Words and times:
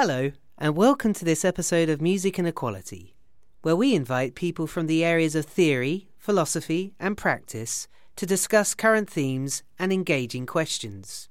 Hello, 0.00 0.30
and 0.56 0.76
welcome 0.76 1.12
to 1.12 1.24
this 1.24 1.44
episode 1.44 1.88
of 1.88 2.00
Music 2.00 2.38
and 2.38 2.46
Equality, 2.46 3.16
where 3.62 3.74
we 3.74 3.96
invite 3.96 4.36
people 4.36 4.68
from 4.68 4.86
the 4.86 5.04
areas 5.04 5.34
of 5.34 5.44
theory, 5.44 6.08
philosophy, 6.16 6.94
and 7.00 7.16
practice 7.16 7.88
to 8.14 8.24
discuss 8.24 8.76
current 8.76 9.10
themes 9.10 9.64
and 9.76 9.92
engaging 9.92 10.46
questions. 10.46 11.28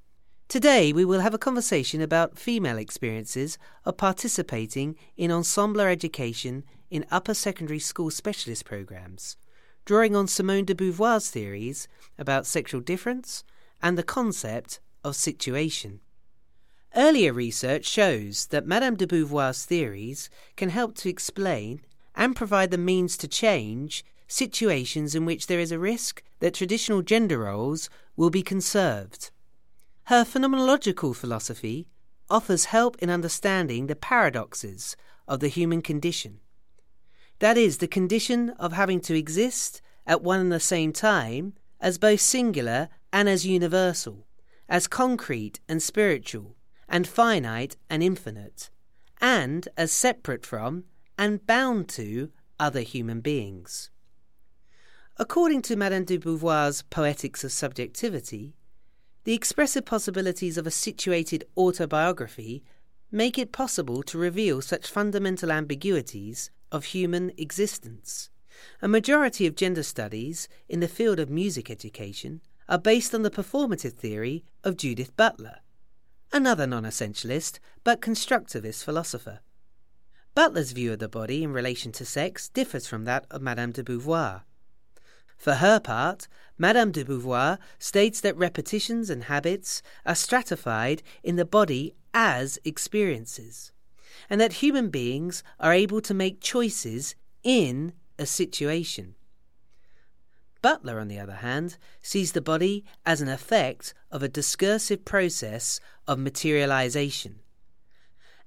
Today, 0.50 0.92
we 0.92 1.06
will 1.06 1.22
have 1.22 1.34
a 1.34 1.38
conversation 1.38 2.02
about 2.02 2.38
female 2.38 2.78
experiences 2.78 3.58
of 3.86 3.96
participating 3.96 4.98
in 5.16 5.32
ensemble 5.32 5.80
education 5.80 6.66
in 6.90 7.06
upper 7.10 7.34
secondary 7.34 7.80
school 7.80 8.12
specialist 8.12 8.66
programs, 8.66 9.38
drawing 9.86 10.14
on 10.14 10.28
Simone 10.28 10.66
de 10.66 10.76
Beauvoir's 10.76 11.30
theories 11.30 11.88
about 12.20 12.46
sexual 12.46 12.82
difference 12.82 13.46
and 13.82 13.98
the 13.98 14.04
concept 14.04 14.82
of 15.06 15.16
situation. 15.16 16.02
Earlier 16.98 17.32
research 17.32 17.86
shows 17.86 18.48
that 18.48 18.66
Madame 18.66 18.96
de 18.96 19.06
Beauvoir's 19.06 19.66
theories 19.66 20.32
can 20.56 20.70
help 20.70 20.96
to 20.96 21.10
explain 21.10 21.82
and 22.16 22.36
provide 22.36 22.72
the 22.72 22.78
means 22.80 23.18
to 23.18 23.28
change 23.28 24.04
situations 24.28 25.14
in 25.14 25.24
which 25.24 25.46
there 25.46 25.60
is 25.60 25.72
a 25.72 25.78
risk 25.78 26.24
that 26.40 26.56
traditional 26.56 27.04
gender 27.04 27.38
roles 27.38 27.88
will 28.16 28.32
be 28.32 28.42
conserved. 28.42 29.30
Her 30.06 30.26
phenomenological 30.26 31.16
philosophy 31.16 31.88
offers 32.32 32.66
help 32.66 32.98
in 32.98 33.12
understanding 33.12 33.86
the 33.86 33.96
paradoxes 33.96 34.98
of 35.28 35.40
the 35.40 35.50
human 35.50 35.84
condition. 35.84 36.40
That 37.38 37.60
is, 37.60 37.78
the 37.78 37.88
condition 37.88 38.50
of 38.58 38.74
having 38.74 39.02
to 39.02 39.16
exist 39.16 39.84
at 40.08 40.24
one 40.24 40.40
and 40.40 40.52
the 40.52 40.60
same 40.60 40.94
time 40.94 41.54
as 41.80 42.00
both 42.00 42.22
singular 42.22 42.90
and 43.14 43.30
as 43.30 43.46
universal, 43.46 44.26
as 44.68 44.88
concrete 44.88 45.60
and 45.70 45.84
spiritual, 45.84 46.57
and 46.88 47.08
finite 47.08 47.76
and 47.90 48.02
infinite, 48.02 48.70
and 49.20 49.68
as 49.78 49.92
separate 49.92 50.46
from 50.46 50.84
and 51.18 51.46
bound 51.46 51.90
to 51.90 52.32
other 52.60 52.82
human 52.82 53.22
beings. 53.22 53.90
According 55.18 55.64
to 55.64 55.76
Madame 55.76 56.06
de 56.06 56.18
Beauvoir's 56.18 56.84
Poetics 56.84 57.44
of 57.44 57.52
Subjectivity, 57.52 58.54
the 59.24 59.34
expressive 59.34 59.84
possibilities 59.84 60.58
of 60.58 60.68
a 60.68 60.72
situated 60.72 61.44
autobiography 61.58 62.64
make 63.12 63.38
it 63.38 63.52
possible 63.52 64.04
to 64.04 64.18
reveal 64.18 64.62
such 64.62 64.90
fundamental 64.90 65.52
ambiguities 65.52 66.52
of 66.72 66.86
human 66.86 67.32
existence. 67.38 68.30
A 68.82 68.88
majority 68.88 69.48
of 69.48 69.56
gender 69.56 69.84
studies 69.84 70.48
in 70.70 70.80
the 70.82 70.88
field 70.88 71.20
of 71.20 71.30
music 71.30 71.70
education 71.70 72.42
are 72.70 72.78
based 72.78 73.16
on 73.16 73.24
the 73.24 73.32
performative 73.32 73.94
theory 73.94 74.44
of 74.64 74.78
Judith 74.78 75.16
Butler, 75.16 75.60
another 76.32 76.68
non 76.68 76.84
essentialist 76.84 77.60
but 77.84 78.02
constructivist 78.02 78.84
philosopher. 78.84 79.40
Butler's 80.36 80.72
view 80.72 80.94
of 80.94 81.00
the 81.00 81.10
body 81.10 81.44
in 81.44 81.52
relation 81.52 81.92
to 81.94 82.06
sex 82.06 82.50
differs 82.50 82.88
from 82.88 83.06
that 83.06 83.26
of 83.32 83.42
Madame 83.42 83.72
de 83.72 83.84
Beauvoir. 83.84 84.44
For 85.38 85.56
her 85.56 85.80
part, 85.80 86.28
Madame 86.58 86.92
de 86.92 87.04
Beauvoir 87.04 87.60
states 87.80 88.22
that 88.22 88.38
repetitions 88.38 89.10
and 89.10 89.26
habits 89.26 89.82
are 90.06 90.16
stratified 90.16 91.04
in 91.24 91.36
the 91.36 91.46
body 91.46 91.96
as 92.14 92.58
experiences, 92.64 93.72
and 94.30 94.42
that 94.42 94.54
human 94.54 94.90
beings 94.90 95.44
are 95.60 95.74
able 95.74 96.02
to 96.02 96.14
make 96.14 96.42
choices 96.42 97.16
in 97.44 97.94
a 98.18 98.26
situation. 98.26 99.16
Butler, 100.68 101.00
on 101.00 101.08
the 101.08 101.18
other 101.18 101.36
hand, 101.36 101.78
sees 102.02 102.34
the 102.34 102.42
body 102.42 102.84
as 103.06 103.22
an 103.22 103.30
effect 103.30 103.94
of 104.12 104.22
a 104.22 104.28
discursive 104.28 105.06
process 105.06 105.80
of 106.06 106.20
materialization. 106.20 107.40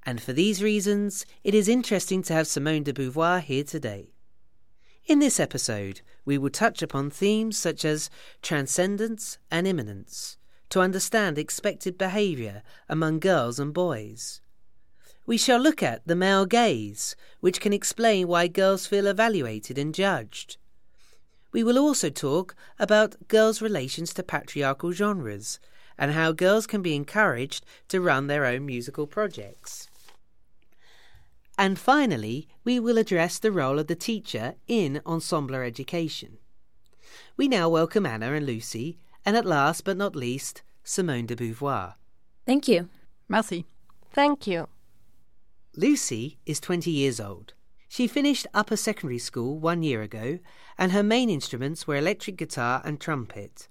And 0.04 0.20
for 0.20 0.34
these 0.34 0.62
reasons, 0.62 1.24
it 1.42 1.54
is 1.54 1.66
interesting 1.66 2.22
to 2.24 2.34
have 2.34 2.46
Simone 2.46 2.82
de 2.82 2.92
Beauvoir 2.92 3.40
here 3.40 3.64
today. 3.64 4.12
In 5.06 5.18
this 5.18 5.40
episode, 5.40 6.02
we 6.26 6.36
will 6.36 6.50
touch 6.50 6.82
upon 6.82 7.08
themes 7.08 7.56
such 7.56 7.86
as 7.86 8.10
transcendence 8.42 9.38
and 9.50 9.66
immanence 9.66 10.36
to 10.68 10.80
understand 10.80 11.38
expected 11.38 11.96
behaviour 11.96 12.62
among 12.86 13.20
girls 13.20 13.58
and 13.58 13.72
boys. 13.72 14.42
We 15.24 15.38
shall 15.38 15.58
look 15.58 15.82
at 15.82 16.06
the 16.06 16.16
male 16.16 16.44
gaze, 16.44 17.16
which 17.40 17.62
can 17.62 17.72
explain 17.72 18.28
why 18.28 18.46
girls 18.46 18.86
feel 18.86 19.06
evaluated 19.06 19.78
and 19.78 19.94
judged. 19.94 20.58
We 21.52 21.64
will 21.64 21.78
also 21.78 22.10
talk 22.10 22.54
about 22.78 23.28
girls' 23.28 23.60
relations 23.60 24.14
to 24.14 24.22
patriarchal 24.22 24.92
genres 24.92 25.58
and 25.98 26.12
how 26.12 26.32
girls 26.32 26.66
can 26.66 26.80
be 26.82 26.94
encouraged 26.94 27.64
to 27.88 28.00
run 28.00 28.26
their 28.26 28.44
own 28.44 28.64
musical 28.64 29.06
projects. 29.06 29.88
And 31.58 31.78
finally, 31.78 32.48
we 32.64 32.80
will 32.80 32.96
address 32.96 33.38
the 33.38 33.52
role 33.52 33.78
of 33.78 33.86
the 33.86 33.94
teacher 33.94 34.54
in 34.66 35.02
ensemble 35.04 35.56
education. 35.56 36.38
We 37.36 37.48
now 37.48 37.68
welcome 37.68 38.06
Anna 38.06 38.32
and 38.32 38.46
Lucy, 38.46 38.98
and 39.26 39.36
at 39.36 39.44
last 39.44 39.84
but 39.84 39.96
not 39.96 40.16
least, 40.16 40.62
Simone 40.84 41.26
de 41.26 41.36
Beauvoir. 41.36 41.94
Thank 42.46 42.66
you. 42.66 42.88
Merci. 43.28 43.66
Thank 44.12 44.46
you. 44.46 44.68
Lucy 45.76 46.38
is 46.46 46.60
20 46.60 46.90
years 46.90 47.20
old. 47.20 47.52
She 47.90 48.06
finished 48.06 48.46
upper 48.54 48.76
secondary 48.76 49.18
school 49.18 49.58
one 49.58 49.82
year 49.82 50.00
ago, 50.00 50.38
and 50.78 50.92
her 50.92 51.02
main 51.02 51.28
instruments 51.28 51.86
were 51.86 51.96
electric 51.96 52.38
guitar 52.38 52.80
and 52.82 52.98
trumpet. 52.98 53.68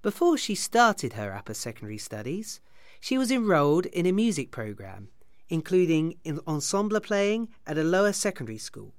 Before 0.00 0.38
she 0.38 0.54
started 0.54 1.12
her 1.12 1.34
upper 1.34 1.52
secondary 1.52 1.98
studies, 1.98 2.60
she 2.98 3.18
was 3.18 3.30
enrolled 3.30 3.84
in 3.84 4.06
a 4.06 4.12
music 4.12 4.50
program 4.50 5.10
including 5.50 6.16
ensemble 6.46 7.00
playing 7.00 7.48
at 7.66 7.76
a 7.76 7.84
lower 7.84 8.12
secondary 8.12 8.56
school. 8.56 8.94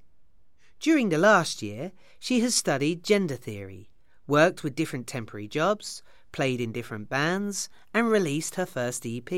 During 0.79 1.09
the 1.09 1.17
last 1.17 1.61
year, 1.61 1.93
she 2.19 2.41
has 2.41 2.53
studied 2.53 3.03
gender 3.03 3.35
theory, 3.35 3.89
worked 4.27 4.63
with 4.63 4.75
different 4.75 5.07
temporary 5.07 5.47
jobs, 5.47 6.03
played 6.31 6.59
in 6.59 6.71
different 6.71 7.09
bands, 7.09 7.69
and 7.93 8.09
released 8.09 8.55
her 8.55 8.65
first 8.65 9.05
EP 9.05 9.31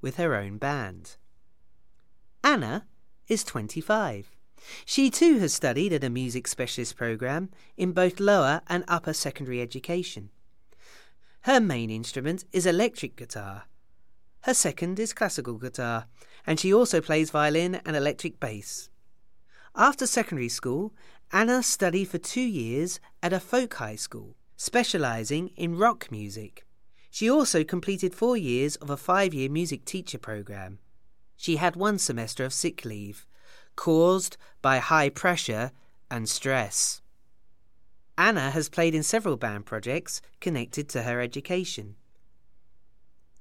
with 0.00 0.16
her 0.16 0.34
own 0.34 0.58
band. 0.58 1.16
Anna 2.44 2.86
is 3.26 3.42
25. 3.44 4.36
She 4.84 5.10
too 5.10 5.38
has 5.38 5.54
studied 5.54 5.92
at 5.92 6.04
a 6.04 6.10
music 6.10 6.46
specialist 6.46 6.96
program 6.96 7.50
in 7.76 7.92
both 7.92 8.20
lower 8.20 8.62
and 8.68 8.84
upper 8.88 9.12
secondary 9.12 9.60
education. 9.60 10.30
Her 11.42 11.60
main 11.60 11.90
instrument 11.90 12.44
is 12.52 12.66
electric 12.66 13.16
guitar. 13.16 13.64
Her 14.42 14.54
second 14.54 14.98
is 14.98 15.12
classical 15.12 15.54
guitar, 15.54 16.06
and 16.46 16.58
she 16.58 16.72
also 16.72 17.00
plays 17.00 17.30
violin 17.30 17.76
and 17.86 17.96
electric 17.96 18.40
bass. 18.40 18.90
After 19.74 20.06
secondary 20.06 20.48
school, 20.48 20.92
Anna 21.32 21.62
studied 21.62 22.08
for 22.08 22.18
two 22.18 22.40
years 22.40 23.00
at 23.22 23.32
a 23.32 23.40
folk 23.40 23.74
high 23.74 23.96
school, 23.96 24.36
specialising 24.56 25.48
in 25.56 25.78
rock 25.78 26.10
music. 26.10 26.66
She 27.10 27.30
also 27.30 27.64
completed 27.64 28.14
four 28.14 28.36
years 28.36 28.76
of 28.76 28.90
a 28.90 28.96
five 28.96 29.32
year 29.34 29.48
music 29.48 29.84
teacher 29.84 30.18
programme. 30.18 30.78
She 31.36 31.56
had 31.56 31.76
one 31.76 31.98
semester 31.98 32.44
of 32.44 32.52
sick 32.52 32.84
leave, 32.84 33.26
caused 33.76 34.36
by 34.62 34.78
high 34.78 35.08
pressure 35.08 35.72
and 36.10 36.28
stress. 36.28 37.00
Anna 38.18 38.50
has 38.50 38.68
played 38.68 38.94
in 38.94 39.02
several 39.02 39.36
band 39.36 39.64
projects 39.66 40.20
connected 40.40 40.88
to 40.90 41.02
her 41.02 41.20
education. 41.20 41.96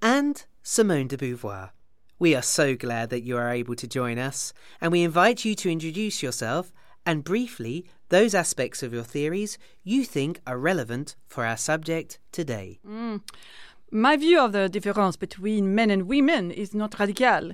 And 0.02 0.46
Simone 0.64 1.08
de 1.08 1.18
Beauvoir. 1.18 1.72
We 2.18 2.36
are 2.36 2.42
so 2.42 2.76
glad 2.76 3.10
that 3.10 3.24
you 3.24 3.38
are 3.38 3.52
able 3.52 3.76
to 3.76 3.88
join 3.88 4.18
us, 4.18 4.54
and 4.80 4.92
we 4.92 5.04
invite 5.04 5.46
you 5.46 5.56
to 5.56 5.70
introduce 5.70 6.22
yourself 6.22 6.72
and 7.06 7.24
briefly 7.24 7.86
those 8.10 8.36
aspects 8.36 8.84
of 8.84 8.94
your 8.94 9.04
theories 9.04 9.58
you 9.84 10.04
think 10.04 10.42
are 10.46 10.58
relevant 10.58 11.16
for 11.28 11.46
our 11.46 11.58
subject 11.58 12.20
today. 12.32 12.80
Mm. 12.88 13.22
My 13.92 14.18
view 14.18 14.40
of 14.40 14.52
the 14.52 14.70
difference 14.70 15.16
between 15.16 15.74
men 15.74 15.90
and 15.90 16.08
women 16.08 16.52
is 16.52 16.74
not 16.74 17.00
radical. 17.00 17.54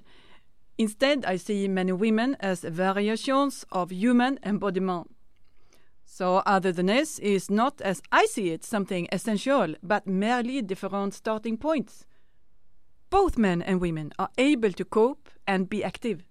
Instead, 0.78 1.26
I 1.26 1.38
see 1.38 1.68
many 1.68 1.92
women 1.92 2.36
as 2.40 2.62
variations 2.62 3.66
of 3.72 3.92
human 3.92 4.40
embodiment. 4.44 5.10
So, 6.06 6.44
otherness 6.46 7.20
is 7.20 7.50
not, 7.50 7.82
as 7.82 8.02
I 8.12 8.26
see 8.26 8.52
it, 8.52 8.64
something 8.64 9.08
essential, 9.12 9.76
but 9.82 10.06
merely 10.06 10.62
different 10.62 11.14
starting 11.14 11.58
points 11.58 12.06
both 13.16 13.38
men 13.38 13.62
and 13.62 13.80
women 13.80 14.12
are 14.20 14.30
able 14.38 14.74
to 14.74 14.84
cope 14.84 15.30
and 15.48 15.70
be 15.70 15.82
active. 15.82 16.26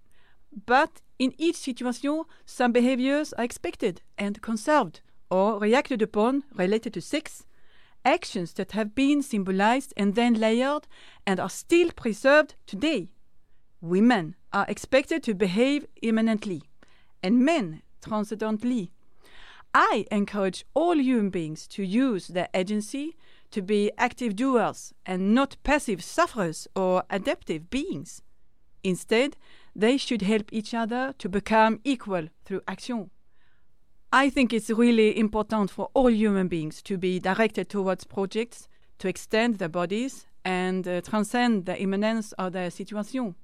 But 0.67 1.01
in 1.17 1.33
each 1.37 1.55
situation, 1.55 2.25
some 2.45 2.71
behaviors 2.71 3.33
are 3.33 3.43
expected 3.43 4.01
and 4.19 4.39
conserved 4.41 5.01
or 5.31 5.59
reacted 5.59 6.03
upon 6.03 6.43
related 6.53 6.93
to 6.93 7.01
sex, 7.01 7.45
actions 8.03 8.53
that 8.53 8.73
have 8.73 8.93
been 8.93 9.23
symbolized 9.23 9.95
and 9.97 10.13
then 10.13 10.35
layered 10.35 10.87
and 11.25 11.39
are 11.39 11.49
still 11.49 11.89
preserved 11.91 12.53
today. 12.67 13.09
Women 13.85 14.33
are 14.51 14.65
expected 14.67 15.21
to 15.25 15.35
behave 15.35 15.85
immanently, 16.01 16.63
and 17.21 17.45
men 17.45 17.83
transcendently. 18.01 18.89
I 19.75 20.07
encourage 20.09 20.65
all 20.73 20.97
human 20.97 21.29
beings 21.29 21.67
to 21.67 21.83
use 21.83 22.29
their 22.29 22.47
agency 22.55 23.15
to 23.51 23.61
be 23.61 23.91
active 23.95 24.35
doers 24.35 24.91
and 25.05 25.35
not 25.35 25.57
passive 25.61 26.03
sufferers 26.03 26.67
or 26.75 27.03
adaptive 27.11 27.69
beings. 27.69 28.23
Instead, 28.83 29.37
they 29.75 29.97
should 29.97 30.23
help 30.23 30.51
each 30.51 30.73
other 30.73 31.13
to 31.19 31.29
become 31.29 31.79
equal 31.83 32.29
through 32.43 32.61
action. 32.67 33.11
I 34.11 34.31
think 34.31 34.51
it's 34.51 34.71
really 34.71 35.15
important 35.15 35.69
for 35.69 35.91
all 35.93 36.09
human 36.09 36.47
beings 36.47 36.81
to 36.81 36.97
be 36.97 37.19
directed 37.19 37.69
towards 37.69 38.03
projects 38.03 38.67
to 38.97 39.07
extend 39.07 39.59
their 39.59 39.69
bodies 39.69 40.25
and 40.43 40.87
uh, 40.87 41.01
transcend 41.01 41.67
the 41.67 41.79
immanence 41.79 42.31
of 42.31 42.53
their 42.53 42.71
situation. 42.71 43.35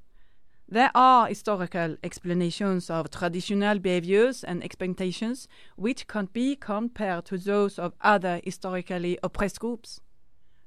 There 0.73 0.91
are 0.95 1.27
historical 1.27 1.97
explanations 2.01 2.89
of 2.89 3.11
traditional 3.11 3.77
behaviors 3.77 4.41
and 4.41 4.63
expectations 4.63 5.49
which 5.75 6.07
can't 6.07 6.31
be 6.31 6.55
compared 6.55 7.25
to 7.25 7.37
those 7.37 7.77
of 7.77 7.93
other 7.99 8.39
historically 8.41 9.19
oppressed 9.21 9.59
groups. 9.59 9.99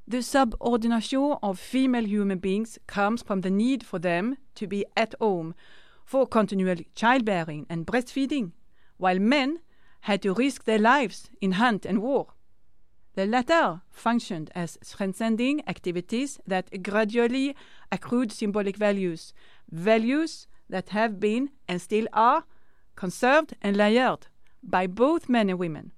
The 0.06 0.22
subordination 0.22 1.36
of 1.42 1.58
female 1.58 2.04
human 2.04 2.36
beings 2.36 2.78
comes 2.86 3.22
from 3.22 3.40
the 3.40 3.50
need 3.50 3.82
for 3.82 3.98
them 3.98 4.36
to 4.56 4.66
be 4.66 4.84
at 4.94 5.14
home 5.22 5.54
for 6.04 6.26
continual 6.26 6.76
childbearing 6.94 7.64
and 7.70 7.86
breastfeeding, 7.86 8.52
while 8.98 9.18
men 9.18 9.60
had 10.00 10.20
to 10.20 10.34
risk 10.34 10.64
their 10.64 10.78
lives 10.78 11.30
in 11.40 11.52
hunt 11.52 11.86
and 11.86 12.02
war. 12.02 12.34
The 13.14 13.26
latter 13.26 13.82
functioned 13.90 14.50
as 14.54 14.76
transcending 14.84 15.62
activities 15.68 16.40
that 16.46 16.82
gradually 16.82 17.54
accrued 17.92 18.32
symbolic 18.32 18.76
values, 18.76 19.32
values 19.70 20.48
that 20.68 20.88
have 20.90 21.20
been 21.20 21.50
and 21.68 21.80
still 21.80 22.08
are 22.12 22.44
conserved 22.96 23.54
and 23.62 23.76
layered 23.76 24.26
by 24.62 24.86
both 24.88 25.28
men 25.28 25.48
and 25.48 25.58
women 25.58 25.92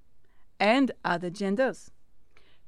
and 0.59 0.91
other 1.03 1.29
genders. 1.29 1.91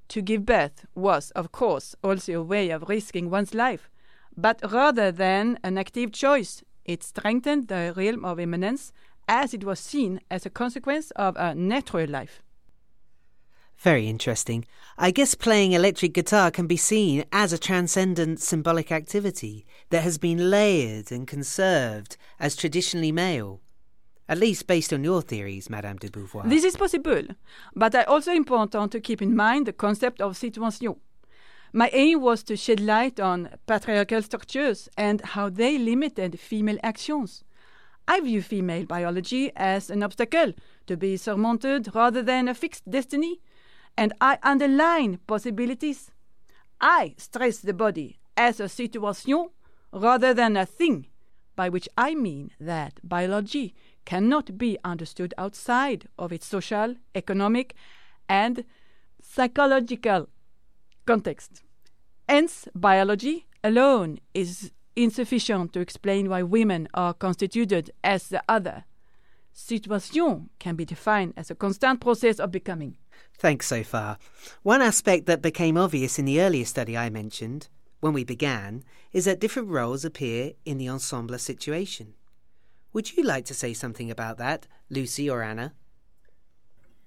To 0.10 0.22
give 0.22 0.46
birth 0.46 0.86
was, 0.96 1.30
of 1.32 1.52
course, 1.52 1.96
also 2.04 2.34
a 2.34 2.44
way 2.44 2.72
of 2.72 2.90
risking 2.90 3.30
one's 3.30 3.54
life, 3.54 3.90
but 4.36 4.60
rather 4.72 5.12
than 5.12 5.60
an 5.64 5.78
active 5.78 6.12
choice, 6.12 6.64
it 6.86 7.04
strengthened 7.04 7.68
the 7.68 7.94
realm 7.96 8.26
of 8.26 8.40
immanence 8.40 8.92
as 9.28 9.54
it 9.54 9.64
was 9.64 9.80
seen 9.80 10.20
as 10.32 10.48
a 10.48 10.50
consequence 10.50 11.12
of 11.12 11.36
a 11.38 11.54
natural 11.54 12.10
life. 12.10 12.42
Very 13.80 14.10
interesting. 14.10 14.66
I 14.98 15.12
guess 15.12 15.36
playing 15.36 15.72
electric 15.72 16.14
guitar 16.14 16.52
can 16.52 16.68
be 16.68 16.76
seen 16.76 17.24
as 17.32 17.54
a 17.54 17.58
transcendent 17.58 18.42
symbolic 18.42 18.92
activity 18.92 19.66
that 19.90 20.04
has 20.04 20.18
been 20.18 20.50
layered 20.50 21.14
and 21.14 21.26
conserved 21.26 22.18
as 22.42 22.58
traditionally 22.58 23.14
male. 23.14 23.62
At 24.28 24.38
least 24.38 24.68
based 24.68 24.92
on 24.92 25.06
your 25.06 25.22
theories, 25.22 25.70
Madame 25.70 25.96
de 25.96 26.10
Beauvoir. 26.10 26.44
This 26.48 26.66
is 26.66 26.76
possible, 26.76 27.24
but 27.74 27.96
it's 27.96 28.10
also 28.10 28.34
important 28.34 28.92
to 28.92 29.00
keep 29.00 29.22
in 29.22 29.34
mind 29.34 29.66
the 29.66 29.74
concept 29.74 30.20
of 30.20 30.36
situation. 30.36 30.96
My 31.72 31.90
aim 31.94 32.20
was 32.20 32.44
to 32.44 32.58
shed 32.58 32.82
light 32.82 33.18
on 33.22 33.50
patriarchal 33.66 34.24
structures 34.24 34.90
and 34.98 35.22
how 35.22 35.50
they 35.50 35.78
limited 35.78 36.38
female 36.38 36.80
actions. 36.84 37.46
I 38.10 38.20
view 38.20 38.42
female 38.42 38.86
biology 38.86 39.52
as 39.56 39.90
an 39.90 40.04
obstacle 40.04 40.52
to 40.88 40.98
be 40.98 41.16
surmounted 41.16 41.96
rather 41.96 42.22
than 42.22 42.50
a 42.50 42.54
fixed 42.54 42.90
destiny 42.90 43.40
and 44.00 44.14
I 44.22 44.38
underline 44.44 45.20
possibilities. 45.28 46.12
I 46.80 47.16
stress 47.18 47.58
the 47.58 47.74
body 47.74 48.18
as 48.38 48.62
a 48.62 48.70
situation 48.70 49.50
rather 49.92 50.34
than 50.34 50.56
a 50.56 50.66
thing, 50.66 51.08
by 51.58 51.68
which 51.68 51.90
I 51.98 52.16
mean 52.16 52.52
that 52.62 53.02
biology 53.04 53.76
cannot 54.06 54.58
be 54.58 54.78
understood 54.86 55.34
outside 55.38 56.08
of 56.18 56.32
its 56.32 56.48
social, 56.48 56.96
economic, 57.14 57.76
and 58.30 58.64
psychological 59.22 60.30
context. 61.06 61.62
Hence, 62.30 62.70
biology 62.74 63.48
alone 63.66 64.20
is 64.34 64.72
insufficient 64.96 65.74
to 65.74 65.82
explain 65.82 66.30
why 66.30 66.42
women 66.42 66.88
are 66.94 67.14
constituted 67.14 67.92
as 68.02 68.30
the 68.30 68.42
other. 68.48 68.86
Situation 69.52 70.50
can 70.58 70.78
be 70.78 70.86
defined 70.86 71.34
as 71.36 71.52
a 71.52 71.56
constant 71.56 72.00
process 72.00 72.40
of 72.40 72.50
becoming. 72.50 72.96
Thanks 73.38 73.68
so 73.68 73.84
far. 73.84 74.18
One 74.64 74.82
aspect 74.82 75.26
that 75.28 75.42
became 75.42 75.78
obvious 75.78 76.20
in 76.20 76.26
the 76.26 76.42
earlier 76.42 76.66
study 76.66 76.98
I 76.98 77.10
mentioned, 77.10 77.70
when 78.00 78.14
we 78.14 78.24
began, 78.24 78.84
is 79.14 79.26
that 79.26 79.40
different 79.40 79.70
roles 79.70 80.04
appear 80.04 80.54
in 80.66 80.78
the 80.78 80.90
ensemble 80.90 81.38
situation. 81.38 82.16
Would 82.92 83.16
you 83.16 83.24
like 83.24 83.46
to 83.46 83.54
say 83.54 83.74
something 83.74 84.10
about 84.10 84.38
that, 84.40 84.68
Lucy 84.90 85.30
or 85.30 85.42
Anna? 85.44 85.74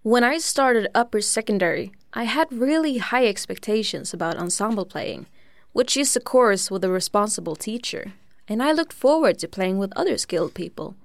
When 0.02 0.24
I 0.24 0.38
started 0.38 0.88
upper 0.94 1.20
secondary, 1.20 1.92
I 2.12 2.24
had 2.24 2.52
really 2.52 2.98
high 2.98 3.26
expectations 3.26 4.12
about 4.12 4.36
ensemble 4.36 4.84
playing, 4.84 5.26
which 5.72 5.96
is 5.96 6.16
a 6.16 6.20
course 6.20 6.70
with 6.70 6.84
a 6.84 6.90
responsible 6.90 7.56
teacher, 7.56 8.12
and 8.48 8.62
I 8.62 8.72
looked 8.72 8.92
forward 8.92 9.38
to 9.38 9.48
playing 9.48 9.78
with 9.78 9.92
other 9.94 10.18
skilled 10.18 10.54
people. 10.54 10.96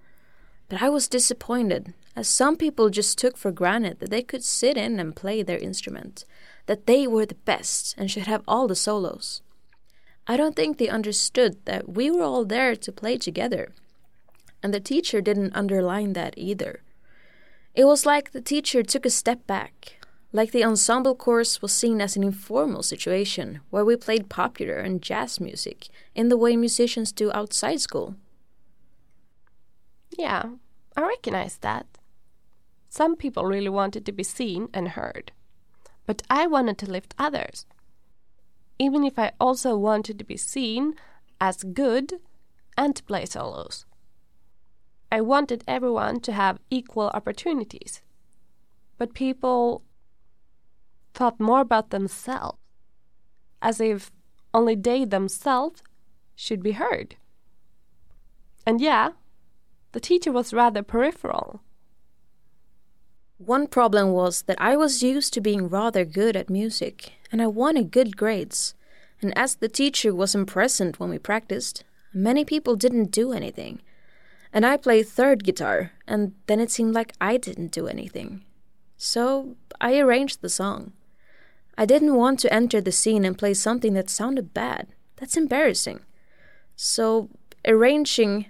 But 0.70 0.82
I 0.82 0.90
was 0.90 1.08
disappointed 1.08 1.94
as 2.16 2.28
some 2.28 2.58
people 2.58 2.90
just 2.90 3.18
took 3.18 3.38
for 3.38 3.52
granted 3.52 4.00
that 4.00 4.10
they 4.10 4.24
could 4.24 4.44
sit 4.44 4.76
in 4.76 5.00
and 5.00 5.16
play 5.16 5.44
their 5.44 5.60
instrument, 5.60 6.26
that 6.66 6.88
they 6.88 7.08
were 7.08 7.26
the 7.26 7.36
best 7.36 7.96
and 7.98 8.10
should 8.10 8.28
have 8.28 8.44
all 8.48 8.68
the 8.68 8.76
solos. 8.76 9.42
I 10.28 10.36
don't 10.36 10.56
think 10.56 10.78
they 10.78 10.90
understood 10.90 11.58
that 11.66 11.88
we 11.88 12.12
were 12.12 12.24
all 12.24 12.44
there 12.44 12.76
to 12.76 12.92
play 12.92 13.18
together, 13.18 13.72
and 14.62 14.74
the 14.74 14.80
teacher 14.80 15.22
didn't 15.22 15.56
underline 15.56 16.14
that 16.14 16.34
either. 16.36 16.82
It 17.74 17.86
was 17.86 18.06
like 18.06 18.32
the 18.32 18.42
teacher 18.42 18.84
took 18.84 19.06
a 19.06 19.10
step 19.10 19.48
back, 19.48 19.98
like 20.34 20.52
the 20.52 20.66
ensemble 20.66 21.16
course 21.16 21.62
was 21.62 21.72
seen 21.72 22.02
as 22.02 22.18
an 22.18 22.24
informal 22.24 22.84
situation 22.84 23.62
where 23.70 23.86
we 23.86 23.96
played 23.96 24.28
popular 24.28 24.76
and 24.76 25.02
jazz 25.02 25.40
music 25.40 25.88
in 26.14 26.28
the 26.28 26.38
way 26.38 26.58
musicians 26.58 27.14
do 27.14 27.32
outside 27.32 27.80
school. 27.80 28.16
Yeah, 30.12 30.44
I 30.96 31.02
recognize 31.02 31.58
that. 31.58 31.86
Some 32.90 33.16
people 33.16 33.46
really 33.46 33.70
wanted 33.70 34.06
to 34.06 34.12
be 34.12 34.24
seen 34.24 34.70
and 34.74 34.90
heard. 34.90 35.32
But 36.06 36.24
I 36.30 36.48
wanted 36.48 36.78
to 36.80 36.92
lift 36.92 37.14
others. 37.18 37.66
Even 38.80 39.04
if 39.04 39.20
I 39.20 39.34
also 39.40 39.76
wanted 39.78 40.18
to 40.20 40.24
be 40.24 40.38
seen 40.38 40.96
as 41.42 41.64
good 41.64 42.20
and 42.78 42.96
to 42.96 43.04
play 43.04 43.26
solos. 43.26 43.86
I 45.12 45.22
wanted 45.22 45.64
everyone 45.68 46.20
to 46.22 46.32
have 46.34 46.60
equal 46.70 47.10
opportunities. 47.14 48.02
But 48.98 49.14
people 49.14 49.84
thought 51.14 51.40
more 51.40 51.62
about 51.62 51.90
themselves, 51.90 52.60
as 53.62 53.82
if 53.82 54.12
only 54.54 54.76
they 54.76 55.06
themselves 55.06 55.82
should 56.36 56.62
be 56.62 56.74
heard. 56.74 57.16
And 58.66 58.82
yeah, 58.82 59.12
the 59.98 60.02
teacher 60.02 60.32
was 60.32 60.54
rather 60.54 60.84
peripheral. 60.84 61.60
One 63.40 63.66
problem 63.66 64.12
was 64.12 64.44
that 64.44 64.62
I 64.62 64.78
was 64.78 65.02
used 65.02 65.34
to 65.34 65.42
being 65.42 65.70
rather 65.70 66.06
good 66.06 66.36
at 66.36 66.52
music, 66.52 67.14
and 67.32 67.42
I 67.42 67.48
wanted 67.48 67.90
good 67.90 68.16
grades. 68.16 68.76
And 69.24 69.36
as 69.36 69.56
the 69.56 69.68
teacher 69.68 70.14
wasn't 70.14 70.50
present 70.50 71.00
when 71.00 71.10
we 71.10 71.18
practiced, 71.18 71.84
many 72.14 72.46
people 72.46 72.76
didn't 72.76 73.10
do 73.10 73.34
anything. 73.34 73.82
And 74.54 74.68
I 74.68 74.78
played 74.78 75.08
third 75.08 75.44
guitar, 75.44 75.94
and 76.08 76.34
then 76.46 76.60
it 76.60 76.70
seemed 76.70 76.94
like 76.94 77.14
I 77.20 77.38
didn't 77.38 77.72
do 77.72 77.88
anything. 77.88 78.44
So 78.98 79.56
I 79.82 79.98
arranged 79.98 80.44
the 80.44 80.50
song. 80.62 80.94
I 81.76 81.88
didn't 81.88 82.14
want 82.14 82.38
to 82.42 82.54
enter 82.54 82.82
the 82.82 82.92
scene 82.92 83.26
and 83.26 83.36
play 83.36 83.56
something 83.56 83.96
that 83.96 84.12
sounded 84.12 84.54
bad. 84.54 84.90
That's 85.16 85.38
embarrassing. 85.38 86.02
So 86.76 87.32
arranging 87.66 88.46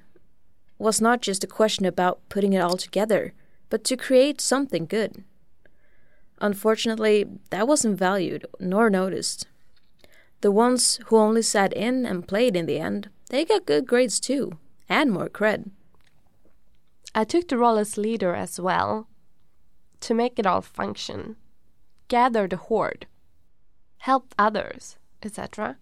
was 0.77 1.01
not 1.01 1.22
just 1.22 1.43
a 1.43 1.48
question 1.48 1.86
about 1.86 2.19
putting 2.29 2.53
it 2.53 2.60
all 2.60 2.77
together 2.77 3.34
but 3.69 3.84
to 3.86 3.98
create 3.98 4.41
something 4.41 4.86
good. 4.86 5.24
Unfortunately, 6.39 7.25
that 7.50 7.67
wasn't 7.67 7.98
valued 7.98 8.46
nor 8.60 8.89
noticed. 8.89 9.48
The 10.41 10.51
ones 10.51 11.00
who 11.05 11.17
only 11.17 11.41
sat 11.41 11.74
in 11.74 12.05
and 12.05 12.27
played 12.27 12.55
in 12.55 12.67
the 12.67 12.79
end, 12.79 13.10
they 13.29 13.43
got 13.43 13.65
good 13.65 13.88
grades 13.88 14.19
too, 14.19 14.57
and 14.88 15.12
more 15.12 15.29
cred. 15.29 15.72
I 17.15 17.24
took 17.24 17.48
the 17.48 17.57
role 17.57 17.77
as 17.77 17.98
leader 17.98 18.36
as 18.36 18.60
well, 18.60 19.07
to 20.01 20.13
make 20.13 20.38
it 20.38 20.46
all 20.46 20.62
function, 20.62 21.36
gather 22.07 22.48
the 22.48 22.57
horde, 22.57 23.07
help 23.98 24.36
others, 24.38 24.98
etc., 25.24 25.77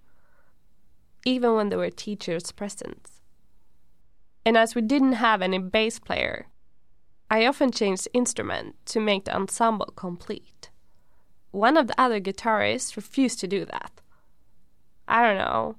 even 1.26 1.54
when 1.56 1.70
there 1.70 1.80
were 1.80 1.90
teachers 1.90 2.52
present. 2.54 3.10
And 4.46 4.58
as 4.58 4.76
we 4.76 4.82
didn't 4.82 5.14
have 5.14 5.42
any 5.42 5.58
bass 5.58 5.98
player, 5.98 6.48
I 7.32 7.48
often 7.48 7.72
changed 7.72 8.08
instrument 8.14 8.76
to 8.86 9.00
make 9.00 9.26
the 9.26 9.36
ensemble 9.36 9.92
complete. 9.96 10.70
One 11.52 11.78
of 11.78 11.88
the 11.88 12.00
other 12.00 12.22
guitarists 12.22 12.96
refused 12.96 13.40
to 13.40 13.48
do 13.48 13.66
that. 13.66 13.92
I 15.08 15.24
don't 15.24 15.38
know. 15.38 15.78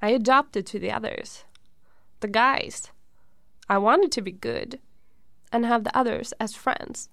I 0.00 0.08
adopted 0.10 0.66
to 0.66 0.80
the 0.80 0.90
others. 0.90 1.44
The 2.20 2.28
guys. 2.28 2.90
I 3.68 3.78
wanted 3.78 4.10
to 4.12 4.22
be 4.22 4.32
good 4.32 4.80
and 5.52 5.64
have 5.64 5.84
the 5.84 5.96
others 5.96 6.32
as 6.40 6.54
friends. 6.54 7.08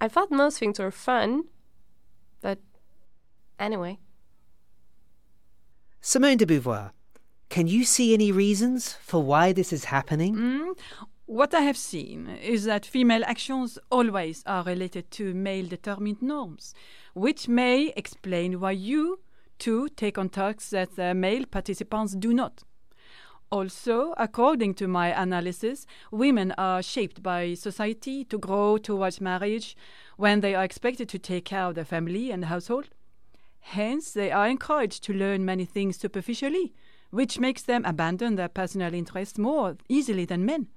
I 0.00 0.08
thought 0.08 0.30
most 0.30 0.58
things 0.58 0.78
were 0.78 0.90
fun, 0.90 1.44
but 2.40 2.58
anyway. 3.58 3.98
Simone 6.00 6.36
de 6.36 6.46
Beauvoir, 6.46 6.90
can 7.48 7.66
you 7.66 7.84
see 7.84 8.12
any 8.14 8.32
reasons 8.32 8.94
for 8.94 9.22
why 9.22 9.52
this 9.52 9.72
is 9.72 9.84
happening? 9.84 10.34
Mm, 10.34 10.78
what 11.26 11.54
I 11.54 11.60
have 11.62 11.76
seen 11.76 12.28
is 12.28 12.64
that 12.64 12.86
female 12.86 13.24
actions 13.24 13.78
always 13.90 14.42
are 14.46 14.62
related 14.62 15.10
to 15.12 15.34
male 15.34 15.66
determined 15.66 16.22
norms, 16.22 16.74
which 17.14 17.48
may 17.48 17.92
explain 17.96 18.60
why 18.60 18.72
you 18.72 19.20
too 19.58 19.88
take 19.88 20.18
on 20.18 20.28
tasks 20.28 20.70
that 20.70 20.96
male 21.16 21.44
participants 21.46 22.14
do 22.14 22.32
not. 22.32 22.62
Also, 23.50 24.12
according 24.18 24.74
to 24.74 24.88
my 24.88 25.08
analysis, 25.20 25.86
women 26.10 26.52
are 26.58 26.82
shaped 26.82 27.22
by 27.22 27.54
society 27.54 28.24
to 28.24 28.38
grow 28.38 28.76
towards 28.76 29.20
marriage 29.20 29.76
when 30.16 30.40
they 30.40 30.54
are 30.54 30.64
expected 30.64 31.08
to 31.08 31.18
take 31.18 31.44
care 31.44 31.66
of 31.66 31.76
the 31.76 31.84
family 31.84 32.30
and 32.32 32.46
household. 32.46 32.88
Hence, 33.60 34.12
they 34.12 34.30
are 34.30 34.48
encouraged 34.48 35.04
to 35.04 35.12
learn 35.12 35.44
many 35.44 35.64
things 35.64 35.96
superficially, 35.96 36.74
which 37.10 37.38
makes 37.38 37.62
them 37.62 37.84
abandon 37.84 38.36
their 38.36 38.48
personal 38.48 38.94
interests 38.94 39.38
more 39.38 39.76
easily 39.88 40.24
than 40.24 40.46
men. 40.46 40.68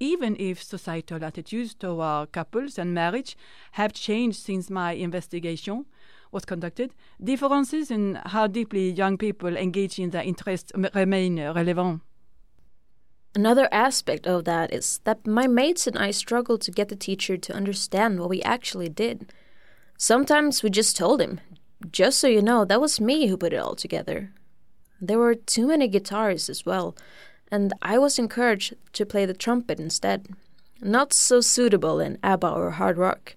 Even 0.00 0.36
if 0.38 0.62
societal 0.62 1.24
attitudes 1.24 1.74
toward 1.74 2.32
couples 2.32 2.78
and 2.78 2.94
marriage 2.94 3.36
have 3.72 3.92
changed 3.92 4.38
since 4.38 4.70
my 4.70 4.92
investigation 4.92 5.86
was 6.30 6.44
conducted, 6.44 6.94
differences 7.22 7.90
in 7.90 8.20
how 8.26 8.46
deeply 8.46 8.90
young 8.90 9.18
people 9.18 9.56
engage 9.56 9.98
in 9.98 10.10
their 10.10 10.22
interests 10.22 10.72
remain 10.94 11.40
relevant. 11.40 12.02
Another 13.34 13.68
aspect 13.70 14.26
of 14.26 14.44
that 14.44 14.72
is 14.72 15.00
that 15.04 15.26
my 15.26 15.46
mates 15.46 15.86
and 15.86 15.98
I 15.98 16.10
struggled 16.10 16.60
to 16.62 16.70
get 16.70 16.88
the 16.88 16.96
teacher 16.96 17.36
to 17.36 17.54
understand 17.54 18.20
what 18.20 18.30
we 18.30 18.42
actually 18.42 18.88
did. 18.88 19.32
Sometimes 19.96 20.62
we 20.62 20.70
just 20.70 20.96
told 20.96 21.20
him, 21.20 21.40
just 21.90 22.18
so 22.18 22.26
you 22.26 22.42
know, 22.42 22.64
that 22.64 22.80
was 22.80 23.00
me 23.00 23.26
who 23.26 23.36
put 23.36 23.52
it 23.52 23.58
all 23.58 23.74
together. 23.74 24.32
There 25.00 25.18
were 25.18 25.34
too 25.34 25.66
many 25.66 25.88
guitars 25.88 26.48
as 26.48 26.66
well, 26.66 26.96
and 27.50 27.72
I 27.82 27.98
was 27.98 28.18
encouraged 28.18 28.74
to 28.92 29.06
play 29.06 29.24
the 29.26 29.34
trumpet 29.34 29.78
instead. 29.78 30.28
Not 30.80 31.12
so 31.12 31.40
suitable 31.40 32.00
in 32.00 32.18
ABBA 32.22 32.50
or 32.50 32.70
hard 32.72 32.98
rock. 32.98 33.36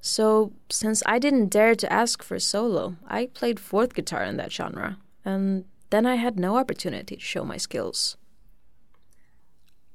So, 0.00 0.52
since 0.70 1.02
I 1.04 1.18
didn't 1.18 1.48
dare 1.48 1.74
to 1.74 1.92
ask 1.92 2.22
for 2.22 2.36
a 2.36 2.40
solo, 2.40 2.96
I 3.06 3.26
played 3.26 3.60
fourth 3.60 3.94
guitar 3.94 4.24
in 4.24 4.36
that 4.38 4.52
genre, 4.52 4.98
and 5.24 5.64
then 5.90 6.06
I 6.06 6.14
had 6.14 6.38
no 6.38 6.56
opportunity 6.56 7.16
to 7.16 7.22
show 7.22 7.44
my 7.44 7.58
skills. 7.58 8.16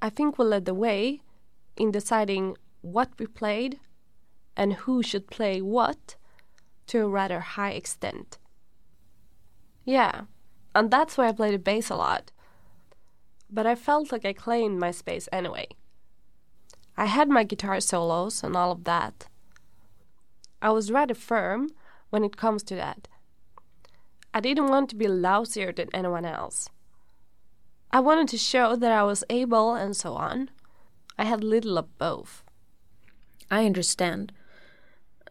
I 0.02 0.10
think 0.10 0.38
we 0.38 0.46
led 0.46 0.66
the 0.66 0.76
way 0.76 1.22
in 1.78 1.92
deciding 1.92 2.58
what 2.82 3.10
we 3.18 3.26
played 3.26 3.80
and 4.56 4.74
who 4.74 5.02
should 5.02 5.28
play 5.28 5.62
what 5.62 6.16
to 6.88 7.02
a 7.02 7.08
rather 7.08 7.40
high 7.40 7.72
extent. 7.72 8.38
Yeah, 9.84 10.22
and 10.76 10.92
that's 10.92 11.18
why 11.18 11.28
I 11.28 11.32
played 11.32 11.54
the 11.54 11.60
bass 11.60 11.90
a 11.90 11.96
lot. 11.96 12.32
But 13.50 13.66
I 13.66 13.76
felt 13.76 14.12
like 14.12 14.26
I 14.26 14.34
claimed 14.34 14.78
my 14.80 14.92
space 14.92 15.30
anyway. 15.32 15.68
I 16.98 17.06
had 17.06 17.30
my 17.30 17.44
guitar 17.44 17.80
solos 17.80 18.44
and 18.44 18.56
all 18.56 18.72
of 18.72 18.84
that. 18.84 19.28
I 20.62 20.70
was 20.70 20.92
rather 20.92 21.16
firm 21.16 21.70
when 22.10 22.24
it 22.24 22.38
comes 22.38 22.64
to 22.64 22.76
that. 22.76 23.08
I 24.34 24.42
didn't 24.42 24.68
want 24.68 24.90
to 24.90 24.96
be 24.96 25.06
lousier 25.06 25.74
than 25.74 25.90
anyone 25.94 26.26
else. 26.26 26.70
I 27.92 28.02
wanted 28.02 28.28
to 28.30 28.38
show 28.38 28.76
that 28.76 28.92
I 28.92 29.04
was 29.04 29.24
able 29.30 29.74
and 29.74 29.96
so 29.96 30.14
on. 30.16 30.50
I 31.18 31.24
had 31.24 31.44
little 31.44 31.78
of 31.78 31.98
both. 31.98 32.44
I 33.50 33.66
understand. 33.66 34.34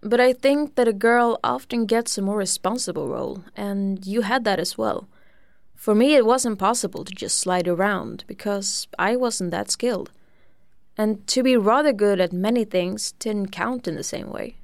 But 0.02 0.20
I 0.20 0.32
think 0.32 0.76
that 0.76 0.88
a 0.88 0.92
girl 0.94 1.38
often 1.44 1.84
gets 1.84 2.16
a 2.16 2.22
more 2.22 2.38
responsible 2.38 3.08
role, 3.08 3.44
and 3.54 4.06
you 4.06 4.22
had 4.22 4.44
that 4.44 4.58
as 4.58 4.78
well. 4.78 5.08
For 5.84 5.94
me, 5.94 6.14
it 6.14 6.24
wasn't 6.24 6.58
possible 6.58 7.04
to 7.04 7.14
just 7.14 7.36
slide 7.36 7.68
around 7.68 8.24
because 8.26 8.88
I 8.98 9.16
wasn't 9.16 9.50
that 9.50 9.70
skilled. 9.70 10.12
And 10.96 11.26
to 11.26 11.42
be 11.42 11.58
rather 11.58 11.92
good 11.92 12.20
at 12.20 12.32
many 12.32 12.64
things 12.64 13.12
didn't 13.18 13.52
count 13.52 13.86
in 13.86 13.94
the 13.94 14.02
same 14.02 14.30
way. 14.30 14.56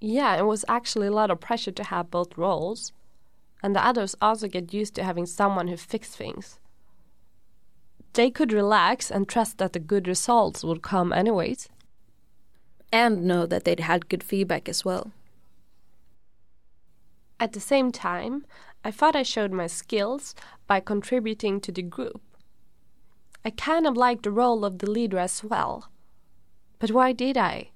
Yeah, 0.00 0.34
it 0.38 0.44
was 0.44 0.64
actually 0.66 1.06
a 1.06 1.12
lot 1.12 1.30
of 1.30 1.38
pressure 1.38 1.70
to 1.70 1.84
have 1.84 2.10
both 2.10 2.36
roles 2.36 2.92
and 3.62 3.76
the 3.76 3.86
others 3.86 4.16
also 4.20 4.48
get 4.48 4.74
used 4.74 4.96
to 4.96 5.04
having 5.04 5.24
someone 5.24 5.68
who 5.68 5.76
fixed 5.76 6.16
things. 6.16 6.58
They 8.14 8.28
could 8.28 8.52
relax 8.52 9.08
and 9.08 9.28
trust 9.28 9.58
that 9.58 9.72
the 9.72 9.78
good 9.78 10.08
results 10.08 10.64
would 10.64 10.82
come 10.82 11.12
anyways. 11.12 11.68
And 12.90 13.22
know 13.22 13.46
that 13.46 13.62
they'd 13.62 13.78
had 13.78 14.08
good 14.08 14.24
feedback 14.24 14.68
as 14.68 14.84
well. 14.84 15.12
At 17.38 17.52
the 17.52 17.60
same 17.60 17.92
time, 17.92 18.46
I 18.86 18.92
thought 18.92 19.16
I 19.16 19.24
showed 19.24 19.50
my 19.50 19.66
skills 19.66 20.32
by 20.68 20.78
contributing 20.78 21.60
to 21.62 21.72
the 21.72 21.82
group. 21.82 22.22
I 23.44 23.50
kind 23.50 23.84
of 23.84 23.96
liked 23.96 24.22
the 24.22 24.30
role 24.30 24.64
of 24.64 24.78
the 24.78 24.88
leader 24.88 25.18
as 25.18 25.42
well. 25.42 25.90
But 26.78 26.92
why 26.92 27.10
did 27.10 27.36
I? 27.36 27.70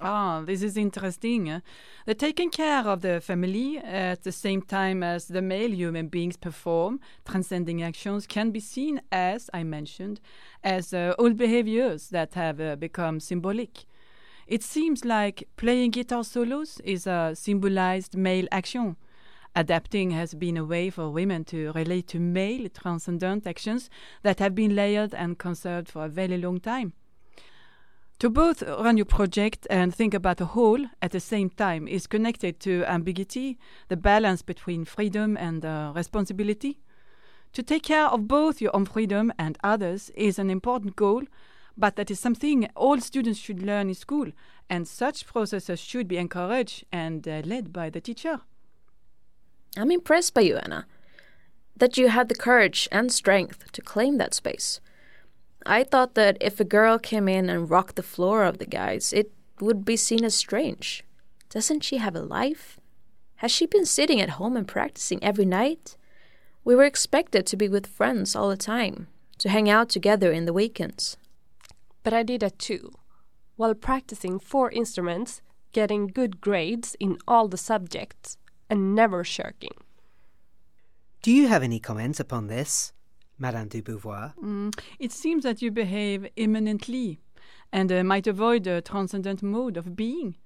Ah, 0.00 0.40
this 0.46 0.62
is 0.62 0.78
interesting. 0.78 1.60
The 2.06 2.14
taking 2.14 2.48
care 2.48 2.88
of 2.88 3.02
the 3.02 3.20
family 3.20 3.76
at 3.76 4.22
the 4.22 4.32
same 4.32 4.62
time 4.62 5.02
as 5.02 5.28
the 5.28 5.42
male 5.42 5.72
human 5.72 6.08
beings 6.08 6.38
perform 6.38 6.98
transcending 7.28 7.82
actions 7.82 8.26
can 8.26 8.50
be 8.50 8.60
seen 8.60 9.02
as, 9.12 9.50
I 9.52 9.62
mentioned, 9.62 10.22
as 10.64 10.94
uh, 10.94 11.14
old 11.18 11.36
behaviors 11.36 12.08
that 12.08 12.32
have 12.32 12.62
uh, 12.62 12.76
become 12.76 13.20
symbolic. 13.20 13.84
It 14.52 14.62
seems 14.62 15.06
like 15.06 15.48
playing 15.56 15.92
guitar 15.92 16.22
solos 16.22 16.78
is 16.84 17.06
a 17.06 17.32
symbolized 17.34 18.18
male 18.18 18.46
action. 18.52 18.98
Adapting 19.56 20.10
has 20.10 20.34
been 20.34 20.58
a 20.58 20.64
way 20.66 20.90
for 20.90 21.08
women 21.08 21.44
to 21.44 21.72
relate 21.72 22.08
to 22.08 22.20
male 22.20 22.68
transcendent 22.68 23.46
actions 23.46 23.88
that 24.22 24.40
have 24.40 24.54
been 24.54 24.76
layered 24.76 25.14
and 25.14 25.38
conserved 25.38 25.88
for 25.88 26.04
a 26.04 26.10
very 26.10 26.36
long 26.36 26.60
time. 26.60 26.92
To 28.18 28.28
both 28.28 28.62
run 28.62 28.98
your 28.98 29.06
project 29.06 29.66
and 29.70 29.94
think 29.94 30.12
about 30.12 30.42
a 30.42 30.52
whole 30.52 30.84
at 31.00 31.12
the 31.12 31.20
same 31.20 31.48
time 31.48 31.88
is 31.88 32.06
connected 32.06 32.60
to 32.60 32.84
ambiguity, 32.84 33.58
the 33.88 33.96
balance 33.96 34.42
between 34.42 34.84
freedom 34.84 35.34
and 35.38 35.64
uh, 35.64 35.94
responsibility. 35.96 36.78
To 37.54 37.62
take 37.62 37.84
care 37.84 38.08
of 38.08 38.28
both 38.28 38.60
your 38.60 38.76
own 38.76 38.84
freedom 38.84 39.32
and 39.38 39.56
others 39.64 40.10
is 40.10 40.38
an 40.38 40.50
important 40.50 40.94
goal, 40.94 41.22
but 41.76 41.96
that 41.96 42.10
is 42.10 42.20
something 42.20 42.68
all 42.74 43.00
students 43.00 43.38
should 43.38 43.62
learn 43.62 43.88
in 43.88 43.94
school, 43.94 44.32
and 44.68 44.86
such 44.86 45.26
processes 45.26 45.80
should 45.80 46.08
be 46.08 46.16
encouraged 46.16 46.84
and 46.92 47.26
uh, 47.26 47.42
led 47.44 47.72
by 47.72 47.90
the 47.90 48.00
teacher. 48.00 48.40
I'm 49.76 49.90
impressed 49.90 50.34
by 50.34 50.42
you, 50.42 50.56
Anna, 50.56 50.86
that 51.76 51.96
you 51.96 52.08
had 52.08 52.28
the 52.28 52.34
courage 52.34 52.88
and 52.92 53.10
strength 53.10 53.72
to 53.72 53.80
claim 53.80 54.18
that 54.18 54.34
space. 54.34 54.80
I 55.64 55.84
thought 55.84 56.14
that 56.14 56.36
if 56.40 56.60
a 56.60 56.64
girl 56.64 56.98
came 56.98 57.28
in 57.28 57.48
and 57.48 57.70
rocked 57.70 57.96
the 57.96 58.02
floor 58.02 58.44
of 58.44 58.58
the 58.58 58.66
guys, 58.66 59.12
it 59.12 59.32
would 59.60 59.84
be 59.84 59.96
seen 59.96 60.24
as 60.24 60.34
strange. 60.34 61.04
Doesn't 61.48 61.84
she 61.84 61.98
have 61.98 62.16
a 62.16 62.20
life? 62.20 62.78
Has 63.36 63.50
she 63.50 63.66
been 63.66 63.86
sitting 63.86 64.20
at 64.20 64.30
home 64.30 64.56
and 64.56 64.68
practicing 64.68 65.22
every 65.22 65.44
night? 65.44 65.96
We 66.64 66.74
were 66.74 66.84
expected 66.84 67.46
to 67.46 67.56
be 67.56 67.68
with 67.68 67.86
friends 67.86 68.36
all 68.36 68.48
the 68.48 68.56
time, 68.56 69.08
to 69.38 69.48
hang 69.48 69.68
out 69.68 69.88
together 69.88 70.30
in 70.30 70.44
the 70.44 70.52
weekends. 70.52 71.16
But 72.02 72.12
I 72.12 72.22
did 72.22 72.40
that 72.40 72.58
too, 72.58 72.92
while 73.56 73.74
practicing 73.74 74.38
four 74.38 74.70
instruments, 74.70 75.42
getting 75.72 76.06
good 76.06 76.40
grades 76.40 76.96
in 76.98 77.18
all 77.26 77.48
the 77.48 77.56
subjects, 77.56 78.36
and 78.68 78.94
never 78.94 79.24
shirking. 79.24 79.74
Do 81.22 81.30
you 81.30 81.46
have 81.48 81.62
any 81.62 81.78
comments 81.78 82.18
upon 82.18 82.48
this? 82.48 82.92
Madame 83.38 83.68
de 83.68 83.80
Beauvoir? 83.80 84.34
Mm, 84.42 84.76
it 84.98 85.12
seems 85.12 85.44
that 85.44 85.62
you 85.62 85.70
behave 85.70 86.28
immanently 86.36 87.18
and 87.72 87.90
uh, 87.90 88.04
might 88.04 88.26
avoid 88.26 88.66
a 88.66 88.80
transcendent 88.80 89.42
mode 89.42 89.76
of 89.76 89.96
being. 89.96 90.36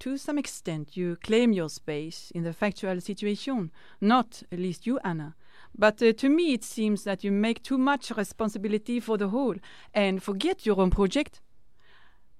To 0.00 0.16
some 0.16 0.38
extent, 0.38 0.96
you 0.96 1.16
claim 1.16 1.52
your 1.52 1.68
space 1.68 2.32
in 2.34 2.42
the 2.42 2.52
factual 2.52 3.00
situation, 3.00 3.70
not 4.00 4.42
at 4.50 4.58
least 4.58 4.86
you, 4.86 4.98
Anna. 5.04 5.34
But 5.76 6.00
uh, 6.02 6.12
to 6.12 6.28
me, 6.28 6.52
it 6.52 6.64
seems 6.64 7.04
that 7.04 7.24
you 7.24 7.32
make 7.32 7.62
too 7.62 7.78
much 7.78 8.10
responsibility 8.16 9.00
for 9.00 9.18
the 9.18 9.28
whole 9.28 9.56
and 9.92 10.22
forget 10.22 10.64
your 10.64 10.80
own 10.80 10.90
project. 10.90 11.40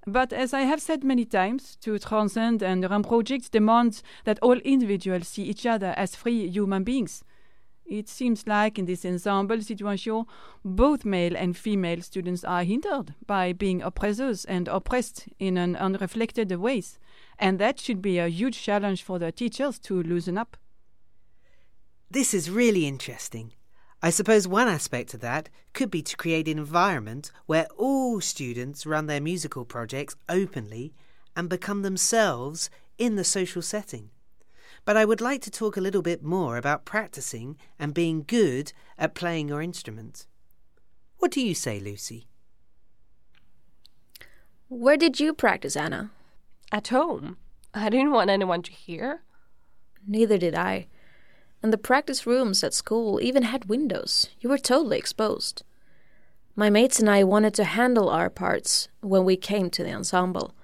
But 0.06 0.32
as 0.32 0.52
I 0.52 0.62
have 0.62 0.82
said 0.82 1.02
many 1.02 1.24
times, 1.24 1.76
to 1.76 1.98
transcend 1.98 2.62
and 2.62 2.88
run 2.88 3.02
projects 3.02 3.48
demands 3.48 4.02
that 4.24 4.38
all 4.40 4.58
individuals 4.58 5.28
see 5.28 5.44
each 5.44 5.64
other 5.66 5.94
as 5.96 6.14
free 6.14 6.46
human 6.48 6.84
beings. 6.84 7.24
It 7.86 8.08
seems 8.08 8.46
like 8.46 8.78
in 8.78 8.86
this 8.86 9.04
ensemble 9.04 9.60
situation, 9.60 10.24
both 10.64 11.04
male 11.04 11.36
and 11.36 11.56
female 11.56 12.00
students 12.00 12.44
are 12.44 12.64
hindered 12.64 13.14
by 13.26 13.52
being 13.52 13.82
oppressors 13.82 14.44
and 14.46 14.68
oppressed 14.68 15.28
in 15.38 15.58
an 15.58 15.76
unreflected 15.76 16.50
ways, 16.56 16.98
and 17.38 17.58
that 17.58 17.78
should 17.78 18.00
be 18.00 18.18
a 18.18 18.28
huge 18.28 18.62
challenge 18.62 19.02
for 19.02 19.18
the 19.18 19.32
teachers 19.32 19.78
to 19.80 20.02
loosen 20.02 20.38
up. 20.38 20.56
This 22.14 22.32
is 22.32 22.48
really 22.48 22.86
interesting. 22.86 23.54
I 24.00 24.10
suppose 24.10 24.46
one 24.46 24.68
aspect 24.68 25.14
of 25.14 25.20
that 25.22 25.48
could 25.72 25.90
be 25.90 26.00
to 26.02 26.16
create 26.16 26.46
an 26.46 26.58
environment 26.58 27.32
where 27.46 27.66
all 27.76 28.20
students 28.20 28.86
run 28.86 29.08
their 29.08 29.20
musical 29.20 29.64
projects 29.64 30.14
openly 30.28 30.94
and 31.34 31.48
become 31.48 31.82
themselves 31.82 32.70
in 32.98 33.16
the 33.16 33.24
social 33.24 33.62
setting. 33.62 34.10
but 34.84 34.96
I 34.96 35.04
would 35.04 35.20
like 35.20 35.40
to 35.42 35.50
talk 35.50 35.76
a 35.76 35.80
little 35.80 36.02
bit 36.02 36.22
more 36.22 36.56
about 36.56 36.84
practicing 36.84 37.56
and 37.78 37.94
being 37.94 38.24
good 38.26 38.72
at 38.98 39.14
playing 39.14 39.48
your 39.48 39.62
instrument. 39.62 40.26
What 41.18 41.30
do 41.30 41.40
you 41.40 41.54
say, 41.54 41.80
Lucy? 41.80 42.28
Where 44.68 44.96
did 44.96 45.20
you 45.20 45.32
practice, 45.32 45.76
Anna? 45.76 46.10
At 46.70 46.88
home. 46.88 47.38
I 47.72 47.88
didn't 47.88 48.12
want 48.12 48.30
anyone 48.30 48.62
to 48.62 48.72
hear. 48.72 49.22
Neither 50.06 50.38
did 50.38 50.54
I. 50.54 50.88
And 51.64 51.72
the 51.72 51.78
practice 51.78 52.26
rooms 52.26 52.62
at 52.62 52.74
school 52.74 53.18
even 53.22 53.44
had 53.44 53.70
windows. 53.70 54.28
You 54.38 54.50
were 54.50 54.58
totally 54.58 54.98
exposed. 54.98 55.62
My 56.54 56.68
mates 56.68 57.00
and 57.00 57.08
I 57.08 57.24
wanted 57.24 57.54
to 57.54 57.64
handle 57.64 58.10
our 58.10 58.28
parts 58.28 58.88
when 59.00 59.24
we 59.24 59.38
came 59.38 59.70
to 59.70 59.82
the 59.82 59.94
ensemble. 59.94 60.54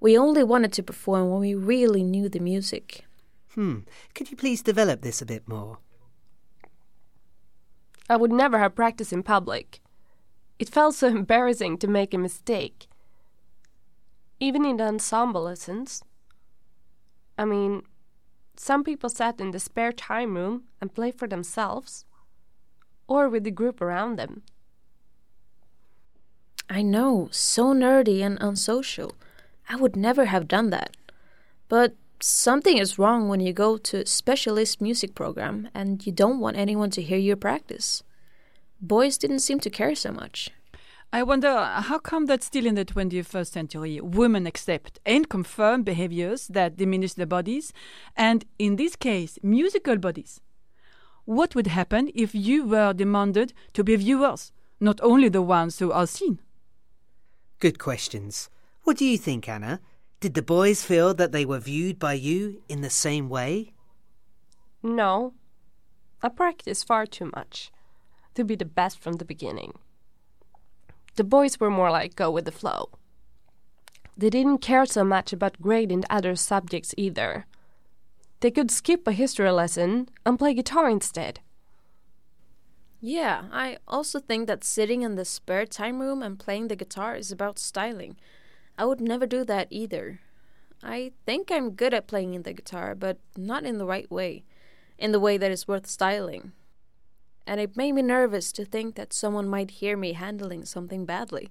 We 0.00 0.18
only 0.18 0.44
wanted 0.44 0.70
to 0.74 0.82
perform 0.82 1.30
when 1.30 1.40
we 1.40 1.54
really 1.54 2.02
knew 2.02 2.28
the 2.28 2.40
music. 2.40 3.06
Hmm. 3.54 3.78
Could 4.14 4.30
you 4.30 4.36
please 4.36 4.60
develop 4.60 5.00
this 5.00 5.22
a 5.22 5.26
bit 5.26 5.48
more? 5.48 5.78
I 8.10 8.18
would 8.18 8.30
never 8.30 8.58
have 8.58 8.74
practiced 8.74 9.14
in 9.14 9.22
public. 9.22 9.80
It 10.58 10.68
felt 10.68 10.94
so 10.94 11.06
embarrassing 11.22 11.78
to 11.78 11.88
make 11.88 12.12
a 12.12 12.18
mistake. 12.18 12.86
Even 14.40 14.66
in 14.66 14.76
the 14.76 14.84
ensemble 14.84 15.44
lessons. 15.44 16.02
I 17.38 17.46
mean, 17.46 17.84
some 18.56 18.84
people 18.84 19.08
sat 19.08 19.40
in 19.40 19.50
the 19.50 19.60
spare 19.60 19.92
time 19.92 20.36
room 20.36 20.64
and 20.80 20.94
played 20.94 21.16
for 21.16 21.28
themselves, 21.28 22.04
or 23.06 23.28
with 23.28 23.44
the 23.44 23.50
group 23.50 23.80
around 23.80 24.16
them. 24.16 24.42
I 26.68 26.82
know, 26.82 27.28
so 27.30 27.74
nerdy 27.74 28.22
and 28.22 28.38
unsocial. 28.40 29.14
I 29.68 29.76
would 29.76 29.96
never 29.96 30.26
have 30.26 30.48
done 30.48 30.70
that. 30.70 30.96
But 31.68 31.94
something 32.20 32.78
is 32.78 32.98
wrong 32.98 33.28
when 33.28 33.40
you 33.40 33.52
go 33.52 33.76
to 33.76 34.02
a 34.02 34.06
specialist 34.06 34.80
music 34.80 35.14
program 35.14 35.68
and 35.74 36.04
you 36.06 36.12
don't 36.12 36.40
want 36.40 36.56
anyone 36.56 36.90
to 36.90 37.02
hear 37.02 37.18
your 37.18 37.36
practice. 37.36 38.02
Boys 38.80 39.18
didn't 39.18 39.40
seem 39.40 39.60
to 39.60 39.70
care 39.70 39.94
so 39.94 40.10
much. 40.12 40.50
I 41.14 41.22
wonder 41.22 41.54
how 41.64 42.00
come 42.00 42.26
that 42.26 42.42
still 42.42 42.66
in 42.66 42.74
the 42.74 42.84
21st 42.84 43.46
century 43.46 44.00
women 44.00 44.48
accept 44.48 44.98
and 45.06 45.28
confirm 45.28 45.84
behaviors 45.84 46.48
that 46.48 46.76
diminish 46.76 47.14
their 47.14 47.24
bodies, 47.24 47.72
and 48.16 48.44
in 48.58 48.74
this 48.74 48.96
case, 48.96 49.38
musical 49.40 49.96
bodies? 49.96 50.40
What 51.24 51.54
would 51.54 51.68
happen 51.68 52.10
if 52.16 52.34
you 52.34 52.66
were 52.66 52.92
demanded 52.92 53.52
to 53.74 53.84
be 53.84 53.94
viewers, 53.94 54.50
not 54.80 55.00
only 55.02 55.28
the 55.28 55.40
ones 55.40 55.78
who 55.78 55.92
are 55.92 56.08
seen? 56.08 56.40
Good 57.60 57.78
questions. 57.78 58.50
What 58.82 58.96
do 58.96 59.04
you 59.04 59.16
think, 59.16 59.48
Anna? 59.48 59.80
Did 60.18 60.34
the 60.34 60.42
boys 60.42 60.82
feel 60.82 61.14
that 61.14 61.30
they 61.30 61.44
were 61.44 61.60
viewed 61.60 62.00
by 62.00 62.14
you 62.14 62.60
in 62.68 62.80
the 62.80 62.90
same 62.90 63.28
way? 63.28 63.72
No. 64.82 65.34
I 66.24 66.28
practiced 66.28 66.88
far 66.88 67.06
too 67.06 67.30
much 67.36 67.70
to 68.34 68.42
be 68.42 68.56
the 68.56 68.64
best 68.64 68.98
from 68.98 69.18
the 69.18 69.24
beginning. 69.24 69.74
The 71.16 71.24
boys 71.24 71.60
were 71.60 71.70
more 71.70 71.90
like 71.90 72.16
go 72.16 72.30
with 72.30 72.44
the 72.44 72.52
flow. 72.52 72.90
They 74.16 74.30
didn't 74.30 74.58
care 74.58 74.86
so 74.86 75.04
much 75.04 75.32
about 75.32 75.60
grade 75.60 75.88
grading 75.88 76.04
other 76.08 76.36
subjects 76.36 76.94
either. 76.96 77.46
They 78.40 78.50
could 78.50 78.70
skip 78.70 79.06
a 79.06 79.12
history 79.12 79.50
lesson 79.50 80.08
and 80.26 80.38
play 80.38 80.54
guitar 80.54 80.88
instead. 80.88 81.40
Yeah, 83.00 83.44
I 83.52 83.78
also 83.86 84.18
think 84.18 84.46
that 84.46 84.64
sitting 84.64 85.02
in 85.02 85.14
the 85.14 85.24
spare 85.24 85.66
time 85.66 86.00
room 86.00 86.22
and 86.22 86.38
playing 86.38 86.68
the 86.68 86.76
guitar 86.76 87.16
is 87.16 87.30
about 87.30 87.58
styling. 87.58 88.16
I 88.78 88.86
would 88.86 89.00
never 89.00 89.26
do 89.26 89.44
that 89.44 89.68
either. 89.70 90.20
I 90.82 91.12
think 91.26 91.50
I'm 91.50 91.70
good 91.70 91.94
at 91.94 92.06
playing 92.06 92.40
the 92.42 92.52
guitar, 92.52 92.94
but 92.94 93.18
not 93.36 93.64
in 93.64 93.78
the 93.78 93.86
right 93.86 94.10
way, 94.10 94.44
in 94.98 95.12
the 95.12 95.20
way 95.20 95.36
that 95.38 95.50
is 95.50 95.68
worth 95.68 95.86
styling. 95.86 96.52
And 97.46 97.60
it 97.60 97.76
made 97.76 97.92
me 97.92 98.02
nervous 98.02 98.52
to 98.52 98.64
think 98.64 98.94
that 98.94 99.12
someone 99.12 99.48
might 99.48 99.72
hear 99.72 99.96
me 99.96 100.12
handling 100.12 100.64
something 100.64 101.04
badly. 101.04 101.50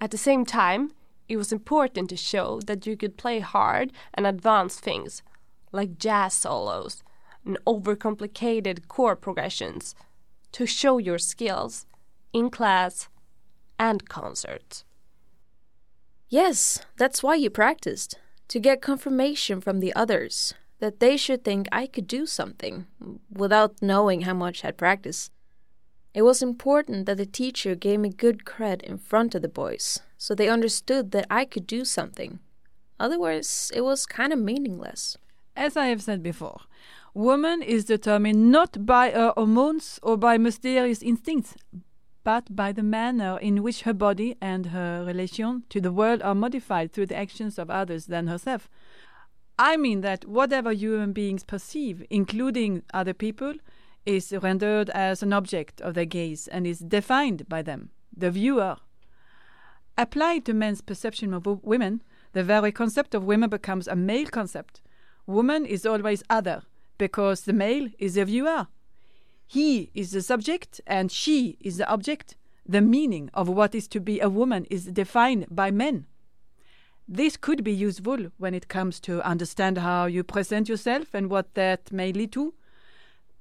At 0.00 0.10
the 0.10 0.18
same 0.18 0.46
time, 0.46 0.92
it 1.28 1.36
was 1.36 1.52
important 1.52 2.10
to 2.10 2.16
show 2.16 2.60
that 2.66 2.86
you 2.86 2.96
could 2.96 3.16
play 3.16 3.40
hard 3.40 3.92
and 4.14 4.26
advanced 4.26 4.80
things, 4.80 5.22
like 5.72 5.98
jazz 5.98 6.34
solos 6.34 7.02
and 7.44 7.58
overcomplicated 7.66 8.88
chord 8.88 9.20
progressions, 9.20 9.94
to 10.52 10.66
show 10.66 10.98
your 10.98 11.18
skills 11.18 11.86
in 12.32 12.50
class 12.50 13.08
and 13.78 14.08
concerts. 14.08 14.84
Yes, 16.28 16.80
that's 16.96 17.22
why 17.22 17.34
you 17.34 17.50
practiced. 17.50 18.18
To 18.48 18.58
get 18.58 18.82
confirmation 18.82 19.60
from 19.60 19.80
the 19.80 19.94
others 19.94 20.54
that 20.80 21.00
they 21.00 21.16
should 21.16 21.44
think 21.44 21.68
I 21.70 21.86
could 21.86 22.06
do 22.06 22.26
something 22.26 22.86
without 23.30 23.80
knowing 23.80 24.22
how 24.22 24.34
much 24.34 24.64
I'd 24.64 24.76
practiced. 24.76 25.30
It 26.12 26.22
was 26.22 26.42
important 26.42 27.06
that 27.06 27.18
the 27.18 27.26
teacher 27.26 27.74
gave 27.74 28.00
me 28.00 28.08
good 28.08 28.44
cred 28.44 28.82
in 28.82 28.98
front 28.98 29.34
of 29.34 29.42
the 29.42 29.48
boys 29.48 30.00
so 30.18 30.34
they 30.34 30.48
understood 30.48 31.12
that 31.12 31.26
I 31.30 31.46
could 31.46 31.66
do 31.66 31.84
something. 31.84 32.40
Otherwise, 32.98 33.72
it 33.74 33.80
was 33.80 34.04
kind 34.04 34.32
of 34.32 34.38
meaningless. 34.38 35.16
As 35.56 35.76
I 35.76 35.86
have 35.86 36.02
said 36.02 36.22
before, 36.22 36.60
woman 37.14 37.62
is 37.62 37.86
determined 37.86 38.50
not 38.50 38.84
by 38.84 39.10
her 39.10 39.32
hormones 39.36 39.98
or 40.02 40.18
by 40.18 40.36
mysterious 40.36 41.02
instincts, 41.02 41.54
but 42.22 42.54
by 42.54 42.72
the 42.72 42.82
manner 42.82 43.38
in 43.40 43.62
which 43.62 43.82
her 43.82 43.94
body 43.94 44.36
and 44.42 44.66
her 44.66 45.04
relation 45.06 45.64
to 45.70 45.80
the 45.80 45.92
world 45.92 46.20
are 46.22 46.34
modified 46.34 46.92
through 46.92 47.06
the 47.06 47.16
actions 47.16 47.58
of 47.58 47.70
others 47.70 48.06
than 48.06 48.26
herself. 48.26 48.68
I 49.62 49.76
mean 49.76 50.00
that 50.00 50.24
whatever 50.24 50.72
human 50.72 51.12
beings 51.12 51.44
perceive, 51.44 52.02
including 52.08 52.82
other 52.94 53.12
people, 53.12 53.52
is 54.06 54.32
rendered 54.32 54.88
as 54.88 55.22
an 55.22 55.34
object 55.34 55.82
of 55.82 55.92
their 55.92 56.06
gaze 56.06 56.48
and 56.48 56.66
is 56.66 56.78
defined 56.78 57.46
by 57.46 57.60
them, 57.60 57.90
the 58.16 58.30
viewer. 58.30 58.78
Applied 59.98 60.46
to 60.46 60.54
men's 60.54 60.80
perception 60.80 61.34
of 61.34 61.44
women, 61.62 62.02
the 62.32 62.42
very 62.42 62.72
concept 62.72 63.14
of 63.14 63.24
women 63.24 63.50
becomes 63.50 63.86
a 63.86 63.94
male 63.94 64.28
concept. 64.28 64.80
Woman 65.26 65.66
is 65.66 65.84
always 65.84 66.22
other, 66.30 66.62
because 66.96 67.42
the 67.42 67.52
male 67.52 67.90
is 67.98 68.14
the 68.14 68.24
viewer. 68.24 68.68
He 69.46 69.90
is 69.92 70.12
the 70.12 70.22
subject 70.22 70.80
and 70.86 71.12
she 71.12 71.58
is 71.60 71.76
the 71.76 71.90
object. 71.90 72.34
The 72.64 72.80
meaning 72.80 73.28
of 73.34 73.46
what 73.50 73.74
is 73.74 73.88
to 73.88 74.00
be 74.00 74.20
a 74.20 74.30
woman 74.30 74.64
is 74.70 74.86
defined 74.86 75.48
by 75.50 75.70
men. 75.70 76.06
This 77.12 77.36
could 77.36 77.64
be 77.64 77.72
useful 77.72 78.28
when 78.38 78.54
it 78.54 78.68
comes 78.68 79.00
to 79.00 79.20
understand 79.26 79.78
how 79.78 80.06
you 80.06 80.22
present 80.22 80.68
yourself 80.68 81.12
and 81.12 81.28
what 81.28 81.54
that 81.54 81.90
may 81.90 82.12
lead 82.12 82.30
to. 82.32 82.54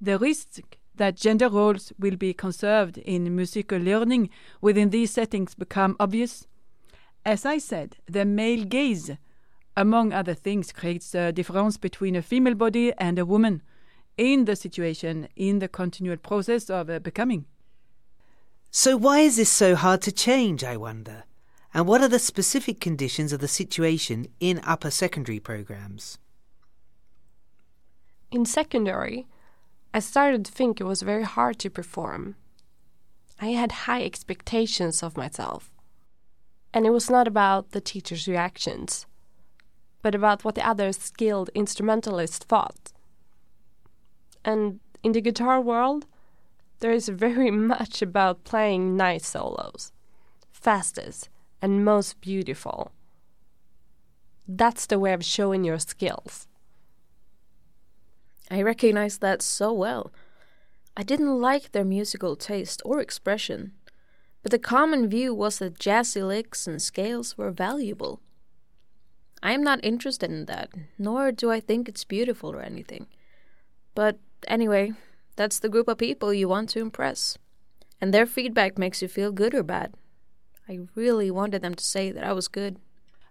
The 0.02 0.18
risk 0.18 0.62
that 0.96 1.16
gender 1.16 1.50
roles 1.50 1.94
will 2.00 2.16
be 2.16 2.34
conserved 2.34 2.98
in 2.98 3.36
musical 3.36 3.78
learning 3.78 4.32
within 4.60 4.90
these 4.90 5.12
settings 5.12 5.54
become 5.54 5.96
obvious. 6.00 6.48
As 7.24 7.46
I 7.46 7.60
said, 7.60 7.98
the 8.08 8.26
male 8.26 8.66
gaze, 8.66 9.12
among 9.78 10.14
other 10.14 10.34
things, 10.34 10.72
creates 10.72 11.14
a 11.14 11.32
difference 11.32 11.78
between 11.78 12.16
a 12.16 12.24
female 12.24 12.56
body 12.56 12.92
and 12.98 13.20
a 13.20 13.26
woman 13.26 13.62
in 14.18 14.46
the 14.46 14.56
situation, 14.56 15.28
in 15.36 15.60
the 15.60 15.68
continual 15.68 16.18
process 16.18 16.72
of 16.72 16.90
uh, 16.90 16.98
becoming. 16.98 17.46
So, 18.72 18.98
why 18.98 19.20
is 19.20 19.38
this 19.38 19.50
so 19.50 19.76
hard 19.76 20.02
to 20.02 20.12
change, 20.12 20.64
I 20.64 20.76
wonder? 20.76 21.26
And 21.74 21.88
what 21.88 22.02
are 22.02 22.08
the 22.08 22.20
specific 22.20 22.80
conditions 22.80 23.32
of 23.32 23.42
the 23.42 23.48
situation 23.48 24.28
in 24.40 24.62
upper 24.64 24.90
secondary 24.90 25.40
programs? 25.40 26.18
In 28.32 28.46
secondary, 28.46 29.28
I 29.94 30.00
started 30.00 30.46
to 30.46 30.52
think 30.52 30.80
it 30.80 30.86
was 30.86 31.04
very 31.04 31.24
hard 31.24 31.60
to 31.60 31.70
perform. 31.70 32.36
I 33.40 33.48
had 33.48 33.72
high 33.72 34.04
expectations 34.04 35.04
of 35.04 35.18
myself. 35.18 35.72
And 36.74 36.86
it 36.86 36.92
was 36.92 37.10
not 37.10 37.28
about 37.28 37.72
the 37.72 37.82
teacher's 37.82 38.28
reactions, 38.28 39.06
but 40.02 40.14
about 40.14 40.44
what 40.44 40.56
the 40.56 40.68
other 40.68 40.92
skilled 40.92 41.50
instrumentalists 41.56 42.46
thought. 42.46 42.94
And 44.44 44.80
in 45.04 45.14
the 45.14 45.22
guitar 45.22 45.62
world, 45.62 46.06
there 46.80 46.92
is 46.92 47.10
very 47.10 47.52
much 47.52 48.02
about 48.02 48.44
playing 48.44 48.98
nice 48.98 49.28
solos, 49.28 49.92
fastest 50.52 51.30
and 51.62 51.86
most 51.86 52.22
beautiful. 52.22 52.92
That's 54.48 54.86
the 54.86 55.00
way 55.00 55.14
of 55.14 55.24
showing 55.24 55.64
your 55.64 55.80
skills. 55.80 56.48
I 58.50 58.62
recognize 58.62 59.20
that 59.20 59.42
so 59.42 59.72
well. 59.72 60.12
I 60.98 61.04
didn't 61.04 61.40
like 61.40 61.72
their 61.72 61.86
musical 61.86 62.36
taste 62.36 62.82
or 62.84 63.00
expression, 63.00 63.74
but 64.42 64.52
the 64.52 64.60
common 64.60 65.08
view 65.08 65.34
was 65.34 65.60
that 65.60 65.80
jazzy 65.80 66.26
licks 66.26 66.66
and 66.68 66.82
scales 66.82 67.38
were 67.38 67.52
valuable. 67.52 68.22
I 69.44 69.54
am 69.54 69.64
not 69.64 69.84
interested 69.84 70.32
in 70.32 70.46
that, 70.46 70.70
nor 70.98 71.32
do 71.32 71.52
I 71.52 71.60
think 71.60 71.88
it's 71.88 72.04
beautiful 72.04 72.52
or 72.52 72.62
anything. 72.62 73.08
But 73.94 74.20
Anyway, 74.48 74.94
that's 75.36 75.60
the 75.60 75.70
group 75.70 75.88
of 75.88 75.98
people 75.98 76.34
you 76.34 76.48
want 76.48 76.70
to 76.70 76.80
impress. 76.80 77.38
And 78.02 78.14
their 78.14 78.26
feedback 78.26 78.78
makes 78.78 79.02
you 79.02 79.08
feel 79.08 79.32
good 79.32 79.54
or 79.54 79.64
bad. 79.64 79.94
I 80.70 80.82
really 80.94 81.32
wanted 81.32 81.64
them 81.64 81.74
to 81.74 81.84
say 81.84 82.12
that 82.12 82.24
I 82.24 82.32
was 82.32 82.48
good. 82.48 82.78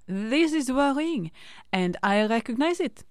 This 0.08 0.52
is 0.52 0.72
worrying, 0.72 1.30
and 1.72 1.96
I 2.02 2.26
recognize 2.26 2.80
it. 2.80 3.04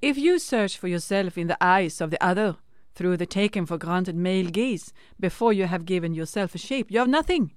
If 0.00 0.16
you 0.16 0.38
search 0.38 0.78
for 0.78 0.86
yourself 0.86 1.36
in 1.36 1.48
the 1.48 1.58
eyes 1.60 2.00
of 2.00 2.10
the 2.10 2.22
other 2.24 2.56
through 2.94 3.16
the 3.16 3.26
taken 3.26 3.66
for 3.66 3.76
granted 3.76 4.14
male 4.14 4.48
gaze 4.48 4.92
before 5.18 5.52
you 5.52 5.66
have 5.66 5.86
given 5.86 6.14
yourself 6.14 6.54
a 6.54 6.58
shape, 6.58 6.88
you 6.88 7.00
have 7.00 7.08
nothing. 7.08 7.50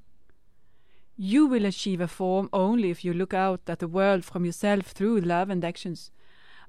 You 1.17 1.45
will 1.45 1.65
achieve 1.65 2.01
a 2.01 2.07
form 2.07 2.49
only 2.51 2.89
if 2.89 3.05
you 3.05 3.13
look 3.13 3.35
out 3.35 3.61
at 3.67 3.77
the 3.77 3.87
world 3.87 4.25
from 4.25 4.43
yourself 4.43 4.87
through 4.87 5.21
love 5.21 5.51
and 5.51 5.63
actions. 5.63 6.09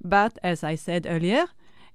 But, 0.04 0.36
as 0.42 0.62
I 0.62 0.74
said 0.74 1.06
earlier, 1.08 1.46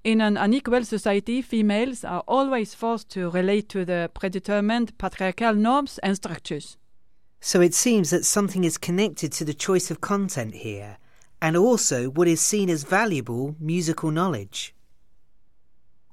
in 0.04 0.21
an 0.21 0.38
unequal 0.38 0.86
society, 0.86 1.43
females 1.43 2.04
are 2.04 2.23
always 2.28 2.73
forced 2.73 3.10
to 3.10 3.30
relate 3.30 3.69
to 3.69 3.86
the 3.86 4.10
predetermined 4.15 4.97
patriarchal 4.97 5.54
norms 5.54 6.00
and 6.00 6.15
structures. 6.15 6.78
So 7.39 7.62
it 7.62 7.73
seems 7.73 8.10
that 8.10 8.26
something 8.26 8.63
is 8.63 8.78
connected 8.78 9.32
to 9.34 9.45
the 9.45 9.54
choice 9.54 9.91
of 9.91 10.02
content 10.02 10.56
here, 10.56 10.97
and 11.41 11.56
also 11.56 12.10
what 12.10 12.28
is 12.28 12.41
seen 12.41 12.69
as 12.69 12.84
valuable 12.84 13.56
musical 13.60 14.12
knowledge. 14.12 14.73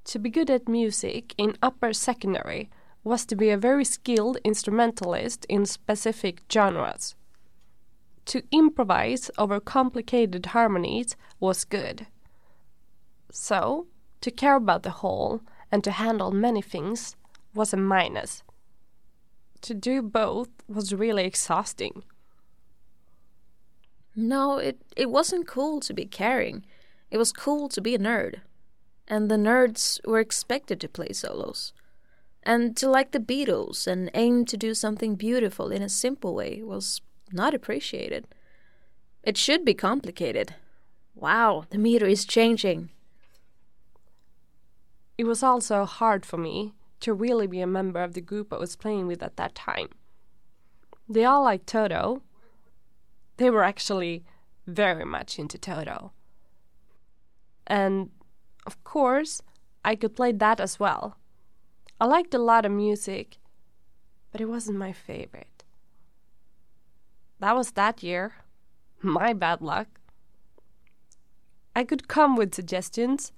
To 0.05 0.19
be 0.19 0.29
good 0.29 0.51
at 0.51 0.69
music 0.69 1.35
in 1.39 1.57
upper 1.63 1.93
secondary 1.93 2.71
was 3.03 3.25
to 3.27 3.37
be 3.37 3.51
a 3.51 3.57
very 3.57 3.85
skilled 3.85 4.39
instrumentalist 4.45 5.47
in 5.47 5.67
specific 5.67 6.43
genres. 6.53 7.15
To 8.27 8.43
improvise 8.51 9.31
over 9.37 9.61
complicated 9.61 10.47
harmonies 10.47 11.17
was 11.41 11.65
good. 11.65 12.07
So, 13.31 13.87
to 14.21 14.31
care 14.31 14.57
about 14.57 14.83
the 14.83 14.99
whole 15.03 15.43
and 15.71 15.83
to 15.85 15.91
handle 15.91 16.31
many 16.31 16.63
things 16.63 17.17
was 17.55 17.73
a 17.73 17.77
minus. 17.77 18.43
To 19.65 19.73
do 19.73 20.03
both 20.03 20.51
was 20.69 20.93
really 20.93 21.25
exhausting. 21.25 22.03
No, 24.15 24.59
it, 24.59 24.77
it 24.95 25.09
wasn't 25.09 25.49
cool 25.49 25.81
to 25.81 25.95
be 25.95 26.05
caring. 26.05 26.67
It 27.11 27.17
was 27.17 27.33
cool 27.33 27.71
to 27.71 27.81
be 27.81 27.95
a 27.95 27.99
nerd. 27.99 28.41
And 29.09 29.31
the 29.31 29.37
nerds 29.37 30.07
were 30.07 30.21
expected 30.21 30.83
to 30.83 30.89
play 30.89 31.15
solos. 31.15 31.73
And 32.43 32.77
to 32.77 32.91
like 32.91 33.13
the 33.13 33.19
Beatles 33.19 33.87
and 33.87 34.11
aim 34.13 34.45
to 34.45 34.59
do 34.59 34.75
something 34.75 35.15
beautiful 35.15 35.71
in 35.71 35.81
a 35.81 35.89
simple 35.89 36.35
way 36.35 36.63
was 36.63 37.01
not 37.33 37.55
appreciated. 37.55 38.27
It 39.23 39.39
should 39.39 39.65
be 39.65 39.73
complicated. 39.73 40.57
Wow, 41.15 41.65
the 41.71 41.79
meter 41.79 42.05
is 42.05 42.27
changing. 42.27 42.91
It 45.17 45.25
was 45.25 45.43
also 45.43 45.87
hard 45.87 46.27
for 46.27 46.37
me 46.37 46.75
to 47.05 47.13
really 47.13 47.47
be 47.47 47.61
a 47.61 47.67
member 47.67 48.03
of 48.03 48.15
the 48.15 48.21
group 48.23 48.51
I 48.51 48.57
was 48.57 48.77
playing 48.77 49.07
with 49.07 49.23
at 49.23 49.37
that 49.37 49.55
time. 49.55 49.91
They 51.07 51.27
all 51.27 51.43
liked 51.45 51.67
Toto, 51.67 52.23
they 53.37 53.51
were 53.51 53.63
actually 53.63 54.25
very 54.67 55.05
much 55.05 55.39
into 55.39 55.59
Toto. 55.59 56.13
And 57.67 58.09
of 58.67 58.83
course, 58.85 59.43
I 59.85 59.97
could 59.97 60.17
play 60.17 60.33
that 60.33 60.61
as 60.61 60.81
well. 60.81 61.19
I 62.01 62.07
liked 62.07 62.33
a 62.33 62.39
lot 62.39 62.65
of 62.65 62.73
music, 62.73 63.37
but 64.33 64.41
it 64.41 64.47
wasn't 64.47 64.79
my 64.79 64.95
favorite. 64.95 65.63
That 67.41 67.55
was 67.55 67.73
that 67.73 68.03
year. 68.03 68.37
My 69.03 69.35
bad 69.35 69.61
luck. 69.61 70.01
I 71.77 71.85
could 71.85 72.09
come 72.09 72.37
with 72.37 72.55
suggestions, 72.55 73.33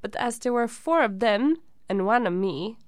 but 0.00 0.16
as 0.16 0.40
there 0.40 0.52
were 0.52 0.66
four 0.66 1.04
of 1.04 1.20
them 1.20 1.58
and 1.88 2.04
one 2.04 2.26
of 2.26 2.32
me, 2.32 2.78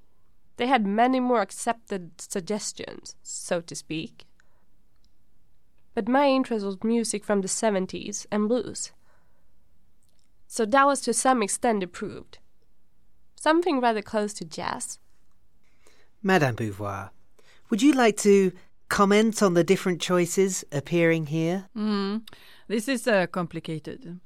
they 0.59 0.66
had 0.66 0.87
many 0.87 1.18
more 1.18 1.40
accepted 1.40 2.21
suggestions, 2.21 3.16
so 3.23 3.61
to 3.62 3.75
speak 3.75 4.27
but 5.99 6.07
my 6.07 6.29
interest 6.29 6.64
was 6.64 6.85
music 6.85 7.25
from 7.25 7.40
the 7.40 7.49
70s 7.49 8.25
and 8.31 8.49
blues. 8.49 8.92
So 10.47 10.64
that 10.64 10.87
was 10.87 11.01
to 11.01 11.12
some 11.12 11.42
extent 11.42 11.83
approved. 11.83 12.38
Something 13.35 13.81
rather 13.81 14.01
close 14.01 14.33
to 14.35 14.44
jazz. 14.44 15.01
Madame 16.23 16.55
Beauvoir, 16.55 17.11
would 17.68 17.83
you 17.83 17.94
like 17.94 18.16
to 18.18 18.53
comment 18.88 19.42
on 19.42 19.55
the 19.55 19.64
different 19.64 20.01
choices 20.01 20.64
appearing 20.71 21.27
here? 21.27 21.68
Mm, 21.77 22.29
this 22.68 22.87
is 22.87 23.09
uh, 23.09 23.27
complicated. 23.27 24.21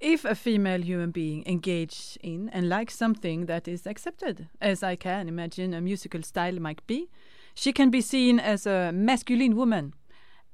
If 0.00 0.24
a 0.24 0.34
female 0.34 0.82
human 0.82 1.12
being 1.12 1.44
engages 1.46 2.18
in 2.22 2.48
and 2.50 2.68
likes 2.68 2.94
something 2.94 3.46
that 3.46 3.68
is 3.68 3.86
accepted, 3.86 4.48
as 4.60 4.82
I 4.82 4.96
can 4.96 5.28
imagine 5.28 5.72
a 5.72 5.80
musical 5.80 6.22
style 6.22 6.60
might 6.60 6.86
be, 6.86 7.08
she 7.54 7.72
can 7.72 7.90
be 7.90 8.00
seen 8.00 8.38
as 8.38 8.66
a 8.66 8.90
masculine 8.92 9.56
woman 9.56 9.94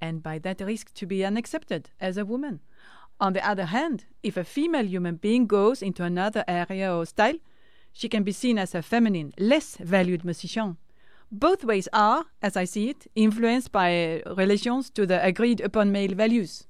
and 0.01 0.23
by 0.23 0.39
that 0.39 0.61
risk 0.61 0.95
to 0.95 1.07
be 1.07 1.25
unaccepted 1.25 1.91
as 2.01 2.17
a 2.17 2.25
woman. 2.25 2.61
On 3.21 3.33
the 3.33 3.47
other 3.47 3.67
hand, 3.67 4.07
if 4.23 4.37
a 4.37 4.45
female 4.45 4.87
human 4.87 5.17
being 5.17 5.47
goes 5.47 5.83
into 5.83 6.05
another 6.05 6.45
area 6.49 6.95
or 6.95 7.05
style, 7.05 7.37
she 7.93 8.09
can 8.09 8.23
be 8.23 8.33
seen 8.33 8.57
as 8.59 8.75
a 8.75 8.83
feminine, 8.83 9.33
less 9.39 9.77
valued 9.77 10.25
musician. 10.25 10.77
Both 11.33 11.65
ways 11.65 11.89
are, 11.93 12.27
as 12.43 12.57
I 12.57 12.65
see 12.65 12.91
it, 12.91 13.07
influenced 13.15 13.73
by 13.73 14.23
relations 14.27 14.91
to 14.91 15.07
the 15.07 15.25
agreed 15.25 15.61
upon 15.61 15.93
male 15.93 16.15
values. 16.15 16.67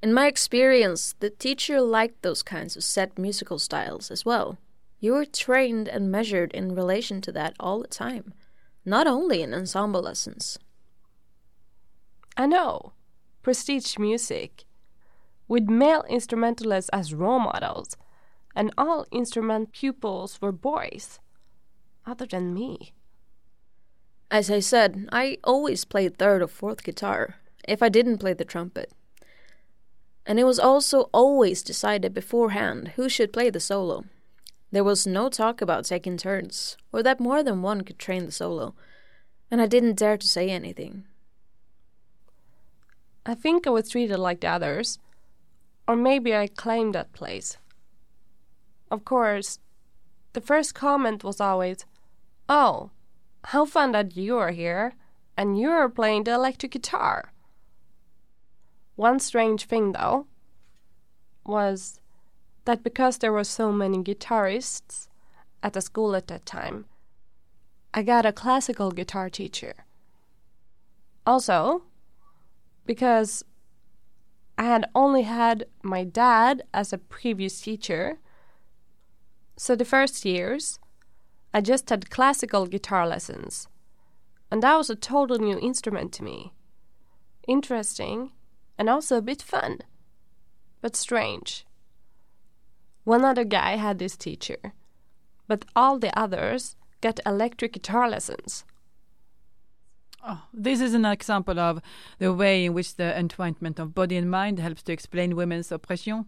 In 0.00 0.14
my 0.14 0.26
experience, 0.28 1.14
the 1.18 1.30
teacher 1.30 1.80
liked 1.80 2.22
those 2.22 2.42
kinds 2.42 2.76
of 2.76 2.84
set 2.84 3.18
musical 3.18 3.58
styles 3.58 4.10
as 4.10 4.24
well. 4.24 4.56
You 5.00 5.12
were 5.12 5.24
trained 5.24 5.88
and 5.88 6.10
measured 6.10 6.52
in 6.52 6.74
relation 6.74 7.20
to 7.22 7.32
that 7.32 7.54
all 7.58 7.80
the 7.80 7.88
time, 7.88 8.32
not 8.84 9.06
only 9.08 9.42
in 9.42 9.52
ensemble 9.52 10.02
lessons. 10.02 10.58
I 12.36 12.46
know, 12.46 12.92
prestige 13.42 13.98
music, 13.98 14.64
with 15.48 15.68
male 15.68 16.04
instrumentalists 16.08 16.90
as 16.92 17.14
role 17.14 17.40
models, 17.40 17.96
and 18.54 18.72
all 18.78 19.06
instrument 19.10 19.72
pupils 19.72 20.40
were 20.40 20.52
boys, 20.52 21.18
other 22.06 22.26
than 22.26 22.54
me. 22.54 22.92
As 24.30 24.50
I 24.50 24.60
said, 24.60 25.08
I 25.10 25.38
always 25.42 25.84
played 25.84 26.18
third 26.18 26.42
or 26.42 26.48
fourth 26.48 26.84
guitar, 26.84 27.36
if 27.66 27.82
I 27.82 27.88
didn't 27.88 28.18
play 28.18 28.34
the 28.34 28.44
trumpet. 28.44 28.92
And 30.28 30.38
it 30.38 30.44
was 30.44 30.60
also 30.60 31.08
always 31.12 31.64
decided 31.64 32.14
beforehand 32.14 32.92
who 32.94 33.08
should 33.08 33.32
play 33.32 33.50
the 33.50 33.58
solo. 33.58 34.04
There 34.70 34.84
was 34.84 35.06
no 35.06 35.28
talk 35.28 35.60
about 35.60 35.86
taking 35.86 36.16
turns, 36.16 36.76
or 36.92 37.02
that 37.02 37.18
more 37.18 37.42
than 37.42 37.62
one 37.62 37.80
could 37.80 37.98
train 37.98 38.26
the 38.26 38.32
solo, 38.32 38.74
and 39.50 39.60
I 39.60 39.66
didn't 39.66 39.98
dare 39.98 40.18
to 40.18 40.28
say 40.28 40.50
anything. 40.50 41.04
I 43.24 43.34
think 43.34 43.66
I 43.66 43.70
was 43.70 43.90
treated 43.90 44.18
like 44.18 44.40
the 44.40 44.48
others. 44.48 44.98
Or 45.86 45.96
maybe 45.96 46.34
I 46.34 46.46
claimed 46.46 46.94
that 46.94 47.12
place. 47.12 47.56
Of 48.90 49.04
course, 49.04 49.58
the 50.34 50.40
first 50.40 50.74
comment 50.74 51.24
was 51.24 51.40
always, 51.40 51.86
Oh, 52.48 52.90
how 53.44 53.64
fun 53.64 53.92
that 53.92 54.16
you 54.16 54.36
are 54.36 54.50
here 54.50 54.94
and 55.36 55.58
you're 55.58 55.88
playing 55.88 56.24
the 56.24 56.32
electric 56.32 56.72
guitar. 56.72 57.32
One 58.98 59.20
strange 59.20 59.66
thing, 59.66 59.92
though, 59.92 60.26
was 61.46 62.00
that 62.64 62.82
because 62.82 63.18
there 63.18 63.32
were 63.32 63.44
so 63.44 63.70
many 63.70 63.98
guitarists 63.98 65.06
at 65.62 65.74
the 65.74 65.80
school 65.80 66.16
at 66.16 66.26
that 66.26 66.44
time, 66.44 66.86
I 67.94 68.02
got 68.02 68.26
a 68.26 68.32
classical 68.32 68.90
guitar 68.90 69.30
teacher. 69.30 69.84
Also, 71.24 71.84
because 72.86 73.44
I 74.58 74.64
had 74.64 74.90
only 74.96 75.22
had 75.22 75.66
my 75.84 76.02
dad 76.02 76.64
as 76.74 76.92
a 76.92 76.98
previous 76.98 77.60
teacher. 77.60 78.18
So 79.56 79.76
the 79.76 79.84
first 79.84 80.24
years, 80.24 80.80
I 81.54 81.60
just 81.60 81.88
had 81.88 82.10
classical 82.10 82.66
guitar 82.66 83.06
lessons. 83.06 83.68
And 84.50 84.60
that 84.64 84.76
was 84.76 84.90
a 84.90 84.96
total 84.96 85.38
new 85.38 85.56
instrument 85.60 86.12
to 86.14 86.24
me. 86.24 86.52
Interesting 87.46 88.32
and 88.78 88.88
also 88.88 89.16
a 89.16 89.22
bit 89.22 89.42
fun, 89.42 89.80
but 90.80 90.96
strange. 90.96 91.66
One 93.04 93.24
other 93.24 93.44
guy 93.44 93.76
had 93.76 93.98
this 93.98 94.16
teacher, 94.16 94.72
but 95.46 95.64
all 95.74 95.98
the 95.98 96.16
others 96.18 96.76
got 97.00 97.20
electric 97.26 97.72
guitar 97.72 98.08
lessons. 98.08 98.64
Oh, 100.26 100.42
this 100.52 100.80
is 100.80 100.94
an 100.94 101.04
example 101.04 101.58
of 101.58 101.80
the 102.18 102.32
way 102.32 102.64
in 102.64 102.74
which 102.74 102.96
the 102.96 103.14
entwinement 103.16 103.78
of 103.78 103.94
body 103.94 104.16
and 104.16 104.30
mind 104.30 104.58
helps 104.58 104.82
to 104.84 104.92
explain 104.92 105.36
women's 105.36 105.72
oppression. 105.72 106.26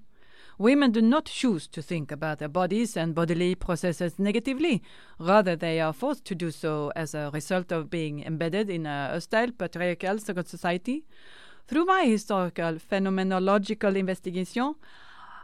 Women 0.58 0.92
do 0.92 1.00
not 1.00 1.24
choose 1.24 1.66
to 1.68 1.82
think 1.82 2.12
about 2.12 2.38
their 2.38 2.48
bodies 2.48 2.96
and 2.96 3.14
bodily 3.14 3.54
processes 3.54 4.18
negatively. 4.18 4.82
Rather, 5.18 5.56
they 5.56 5.80
are 5.80 5.92
forced 5.92 6.24
to 6.26 6.34
do 6.34 6.50
so 6.50 6.92
as 6.94 7.14
a 7.14 7.30
result 7.32 7.72
of 7.72 7.90
being 7.90 8.22
embedded 8.22 8.68
in 8.70 8.84
a 8.84 9.08
hostile 9.08 9.52
patriarchal 9.52 10.18
society. 10.18 11.06
Through 11.66 11.84
my 11.84 12.04
historical 12.04 12.74
phenomenological 12.74 13.96
investigation, 13.96 14.74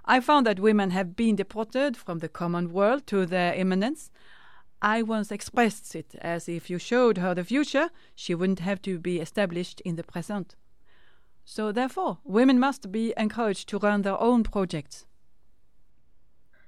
I 0.05 0.21
found 0.21 0.47
that 0.47 0.61
women 0.61 0.91
have 0.91 1.17
been 1.17 1.37
deported 1.37 1.97
from 1.97 2.19
the 2.19 2.29
common 2.29 2.73
world 2.73 3.07
to 3.09 3.27
their 3.27 3.55
immanence 3.55 4.11
I 4.83 5.03
once 5.03 5.33
expressed 5.33 5.95
it 5.95 6.15
as 6.21 6.49
if 6.49 6.69
you 6.69 6.79
showed 6.79 7.19
her 7.19 7.35
the 7.35 7.45
future, 7.45 7.91
she 8.15 8.35
wouldn't 8.35 8.61
have 8.61 8.83
to 8.83 8.99
be 8.99 9.21
established 9.21 9.81
in 9.83 9.97
the 9.97 10.05
present. 10.05 10.55
So, 11.45 11.73
therefore, 11.73 12.19
women 12.25 12.59
must 12.59 12.93
be 12.93 13.15
encouraged 13.17 13.69
to 13.71 13.79
run 13.79 14.03
their 14.03 14.21
own 14.21 14.43
projects. 14.43 15.07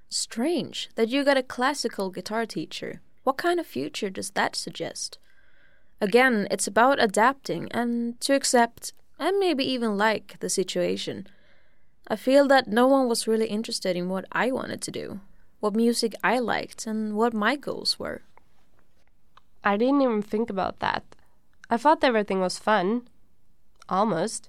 Strange 0.09 0.89
that 0.95 1.09
you 1.09 1.25
got 1.25 1.37
a 1.37 1.43
classical 1.43 2.11
guitar 2.11 2.47
teacher. 2.47 3.01
What 3.25 3.37
kind 3.37 3.61
of 3.61 3.67
future 3.67 4.09
does 4.09 4.31
that 4.31 4.57
suggest? 4.57 5.19
Again, 6.01 6.49
it's 6.51 6.67
about 6.67 7.03
adapting 7.03 7.69
and 7.73 8.19
to 8.23 8.35
accept 8.35 8.95
and 9.19 9.39
maybe 9.39 9.65
even 9.65 9.97
like 9.97 10.39
the 10.41 10.49
situation. 10.49 11.27
I 12.07 12.17
feel 12.17 12.47
that 12.49 12.69
no 12.69 12.87
one 12.87 13.09
was 13.09 13.27
really 13.27 13.47
interested 13.47 13.97
in 13.97 14.09
what 14.09 14.25
I 14.33 14.51
wanted 14.51 14.81
to 14.83 14.91
do, 14.91 15.21
what 15.61 15.75
music 15.75 16.15
I 16.25 16.39
liked, 16.39 16.87
and 16.87 17.15
what 17.15 17.35
my 17.35 17.57
goals 17.57 17.99
were. 17.99 18.23
I 19.63 19.77
didn't 19.77 20.01
even 20.01 20.23
think 20.23 20.49
about 20.49 20.79
that. 20.79 21.05
I 21.69 21.77
thought 21.77 22.03
everything 22.03 22.41
was 22.41 22.59
fun. 22.59 23.09
Almost. 23.89 24.49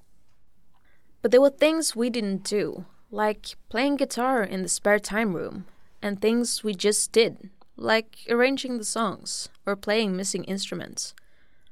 But 1.21 1.32
there 1.32 1.41
were 1.41 1.49
things 1.49 1.95
we 1.95 2.10
didn't 2.10 2.43
do, 2.43 2.86
like 3.12 3.55
playing 3.69 3.97
guitar 3.97 4.43
in 4.43 4.62
the 4.62 4.69
spare 4.69 4.99
time 4.99 5.34
room, 5.36 5.65
and 6.01 6.21
things 6.21 6.63
we 6.63 6.73
just 6.73 7.12
did, 7.12 7.49
like 7.75 8.19
arranging 8.29 8.77
the 8.77 8.86
songs 8.86 9.49
or 9.65 9.75
playing 9.75 10.15
missing 10.15 10.45
instruments. 10.45 11.13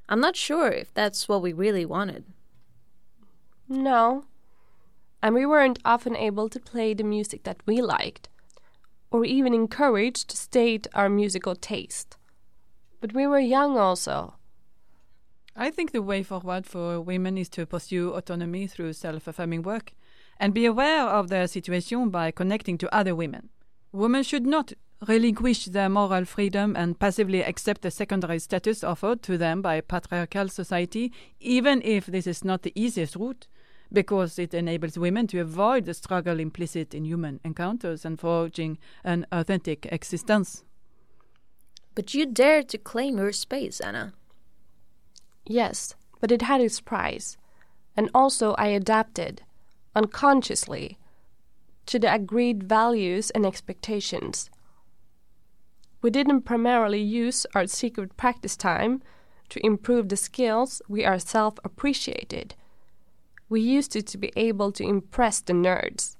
I'm 0.08 0.20
not 0.20 0.36
sure 0.36 0.68
if 0.68 0.92
that's 0.92 1.28
what 1.28 1.40
we 1.40 1.52
really 1.52 1.86
wanted. 1.86 2.24
No. 3.68 4.24
And 5.22 5.34
we 5.34 5.44
weren't 5.44 5.78
often 5.84 6.16
able 6.16 6.48
to 6.48 6.60
play 6.60 6.94
the 6.94 7.04
music 7.04 7.42
that 7.44 7.60
we 7.66 7.82
liked, 7.82 8.28
or 9.10 9.24
even 9.24 9.52
encouraged 9.52 10.30
to 10.30 10.36
state 10.36 10.86
our 10.94 11.08
musical 11.08 11.54
taste. 11.54 12.16
But 13.00 13.12
we 13.12 13.26
were 13.26 13.38
young 13.38 13.76
also. 13.76 14.34
I 15.56 15.70
think 15.70 15.90
the 15.90 16.02
way 16.02 16.22
forward 16.22 16.66
for 16.66 17.00
women 17.00 17.36
is 17.36 17.48
to 17.50 17.66
pursue 17.66 18.12
autonomy 18.14 18.68
through 18.68 18.92
self 18.92 19.26
affirming 19.26 19.62
work 19.62 19.92
and 20.38 20.54
be 20.54 20.66
aware 20.66 21.06
of 21.06 21.28
their 21.28 21.48
situation 21.48 22.10
by 22.10 22.30
connecting 22.30 22.78
to 22.78 22.94
other 22.94 23.14
women. 23.14 23.48
Women 23.90 24.22
should 24.22 24.46
not 24.46 24.72
relinquish 25.06 25.66
their 25.66 25.88
moral 25.88 26.24
freedom 26.24 26.76
and 26.76 26.98
passively 26.98 27.42
accept 27.42 27.82
the 27.82 27.90
secondary 27.90 28.38
status 28.38 28.84
offered 28.84 29.22
to 29.22 29.38
them 29.38 29.62
by 29.62 29.80
patriarchal 29.80 30.48
society, 30.48 31.12
even 31.40 31.82
if 31.82 32.06
this 32.06 32.26
is 32.26 32.44
not 32.44 32.62
the 32.62 32.72
easiest 32.74 33.16
route, 33.16 33.46
because 33.92 34.38
it 34.38 34.54
enables 34.54 34.98
women 34.98 35.26
to 35.28 35.40
avoid 35.40 35.84
the 35.84 35.94
struggle 35.94 36.38
implicit 36.40 36.94
in 36.94 37.04
human 37.04 37.40
encounters 37.44 38.04
and 38.04 38.20
forging 38.20 38.78
an 39.04 39.26
authentic 39.32 39.86
existence. 39.86 40.64
But 41.94 42.14
you 42.14 42.26
dared 42.26 42.68
to 42.68 42.78
claim 42.78 43.18
your 43.18 43.32
space, 43.32 43.80
Anna. 43.80 44.12
Yes, 45.46 45.94
but 46.20 46.30
it 46.30 46.42
had 46.42 46.60
its 46.60 46.80
price. 46.80 47.36
And 47.96 48.10
also, 48.14 48.54
I 48.54 48.68
adapted, 48.68 49.42
unconsciously, 49.96 50.98
to 51.86 51.98
the 51.98 52.12
agreed 52.12 52.62
values 52.62 53.30
and 53.30 53.44
expectations. 53.44 54.50
We 56.00 56.10
didn't 56.10 56.42
primarily 56.42 57.00
use 57.00 57.46
our 57.54 57.66
secret 57.66 58.16
practice 58.16 58.56
time 58.56 59.02
to 59.48 59.64
improve 59.66 60.08
the 60.08 60.16
skills 60.16 60.80
we 60.88 61.04
ourselves 61.04 61.58
appreciated. 61.64 62.54
We 63.48 63.60
used 63.60 63.96
it 63.96 64.06
to 64.08 64.18
be 64.18 64.32
able 64.36 64.72
to 64.72 64.84
impress 64.84 65.40
the 65.40 65.52
nerds. 65.52 66.16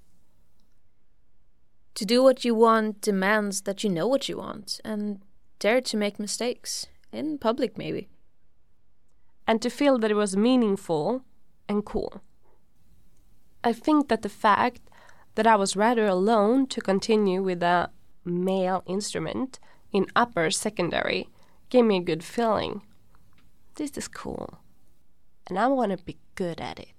To 1.95 2.07
do 2.07 2.23
what 2.23 2.45
you 2.45 2.55
want 2.55 3.01
demands 3.01 3.63
that 3.63 3.83
you 3.83 3.91
know 3.91 4.07
what 4.07 4.29
you 4.29 4.39
want 4.39 4.81
and 4.85 5.21
dare 5.59 5.81
to 5.81 5.97
make 5.97 6.19
mistakes, 6.19 6.87
in 7.13 7.39
public 7.39 7.77
maybe. 7.77 8.09
And 9.47 9.61
to 9.63 9.71
feel 9.71 9.99
that 9.99 10.11
it 10.11 10.15
was 10.15 10.37
meaningful 10.37 11.25
and 11.69 11.85
cool. 11.85 12.23
I 13.65 13.73
think 13.73 14.09
that 14.09 14.23
the 14.23 14.29
fact 14.29 14.81
that 15.35 15.47
I 15.47 15.57
was 15.57 15.77
rather 15.77 16.07
alone 16.07 16.67
to 16.69 16.81
continue 16.81 17.43
with 17.43 17.63
a 17.63 17.91
male 18.25 18.83
instrument 18.87 19.59
in 19.93 20.07
upper 20.15 20.51
secondary 20.51 21.29
gave 21.71 21.85
me 21.85 21.97
a 21.99 22.03
good 22.03 22.23
feeling. 22.23 22.83
This 23.75 23.97
is 23.97 24.09
cool. 24.09 24.59
And 25.47 25.59
I 25.59 25.67
want 25.69 25.97
to 25.97 26.05
be 26.05 26.19
good 26.35 26.61
at 26.61 26.79
it. 26.79 26.98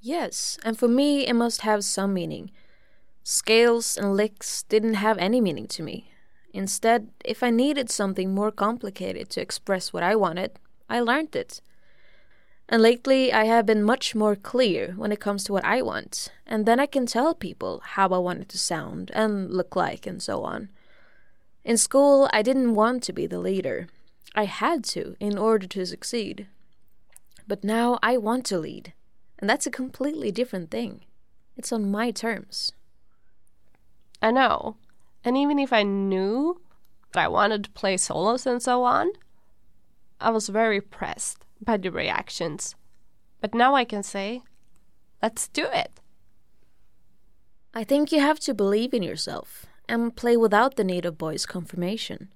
Yes, 0.00 0.58
and 0.64 0.78
for 0.78 0.88
me 0.88 1.26
it 1.26 1.34
must 1.34 1.62
have 1.62 1.84
some 1.84 2.14
meaning. 2.14 2.50
Scales 3.22 3.96
and 3.96 4.16
licks 4.16 4.62
didn't 4.62 4.94
have 4.94 5.18
any 5.18 5.40
meaning 5.40 5.66
to 5.68 5.82
me. 5.82 6.10
Instead, 6.52 7.10
if 7.24 7.42
I 7.42 7.50
needed 7.50 7.90
something 7.90 8.34
more 8.34 8.50
complicated 8.50 9.28
to 9.30 9.40
express 9.40 9.92
what 9.92 10.02
I 10.02 10.16
wanted, 10.16 10.58
I 10.88 11.00
learned 11.00 11.36
it. 11.36 11.60
And 12.68 12.82
lately, 12.82 13.32
I 13.32 13.44
have 13.44 13.66
been 13.66 13.82
much 13.82 14.14
more 14.14 14.36
clear 14.36 14.92
when 14.96 15.12
it 15.12 15.20
comes 15.20 15.44
to 15.44 15.52
what 15.52 15.64
I 15.64 15.82
want, 15.82 16.28
and 16.46 16.66
then 16.66 16.78
I 16.78 16.86
can 16.86 17.06
tell 17.06 17.34
people 17.34 17.80
how 17.84 18.08
I 18.08 18.18
want 18.18 18.42
it 18.42 18.48
to 18.50 18.58
sound 18.58 19.10
and 19.14 19.50
look 19.50 19.74
like, 19.74 20.06
and 20.06 20.22
so 20.22 20.42
on. 20.42 20.68
In 21.64 21.76
school, 21.76 22.28
I 22.32 22.42
didn't 22.42 22.74
want 22.74 23.02
to 23.04 23.12
be 23.12 23.26
the 23.26 23.38
leader. 23.38 23.88
I 24.34 24.44
had 24.44 24.84
to 24.84 25.16
in 25.18 25.38
order 25.38 25.66
to 25.66 25.86
succeed. 25.86 26.46
But 27.46 27.64
now 27.64 27.98
I 28.02 28.16
want 28.18 28.44
to 28.46 28.58
lead, 28.58 28.92
and 29.38 29.48
that's 29.48 29.66
a 29.66 29.70
completely 29.70 30.30
different 30.30 30.70
thing. 30.70 31.04
It's 31.56 31.72
on 31.72 31.90
my 31.90 32.10
terms. 32.10 32.72
I 34.20 34.30
know. 34.30 34.76
And 35.24 35.36
even 35.36 35.58
if 35.58 35.72
I 35.72 35.82
knew 35.82 36.60
that 37.12 37.24
I 37.24 37.28
wanted 37.28 37.64
to 37.64 37.70
play 37.70 37.96
solos 37.96 38.46
and 38.46 38.62
so 38.62 38.84
on, 38.84 39.10
I 40.20 40.30
was 40.30 40.48
very 40.48 40.80
pressed 40.80 41.44
by 41.60 41.76
the 41.76 41.90
reactions. 41.90 42.74
But 43.40 43.54
now 43.54 43.74
I 43.74 43.84
can 43.84 44.02
say, 44.02 44.42
let's 45.22 45.48
do 45.48 45.66
it. 45.72 46.00
I 47.74 47.84
think 47.84 48.10
you 48.10 48.20
have 48.20 48.40
to 48.40 48.54
believe 48.54 48.92
in 48.92 49.02
yourself 49.02 49.66
and 49.88 50.16
play 50.16 50.36
without 50.36 50.76
the 50.76 50.84
need 50.84 51.06
of 51.06 51.18
boys' 51.18 51.46
confirmation. 51.46 52.28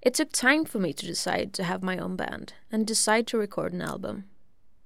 It 0.00 0.14
took 0.14 0.32
time 0.32 0.64
for 0.64 0.78
me 0.78 0.92
to 0.94 1.06
decide 1.06 1.52
to 1.54 1.64
have 1.64 1.82
my 1.82 1.98
own 1.98 2.16
band 2.16 2.54
and 2.72 2.86
decide 2.86 3.26
to 3.28 3.38
record 3.38 3.74
an 3.74 3.82
album. 3.82 4.24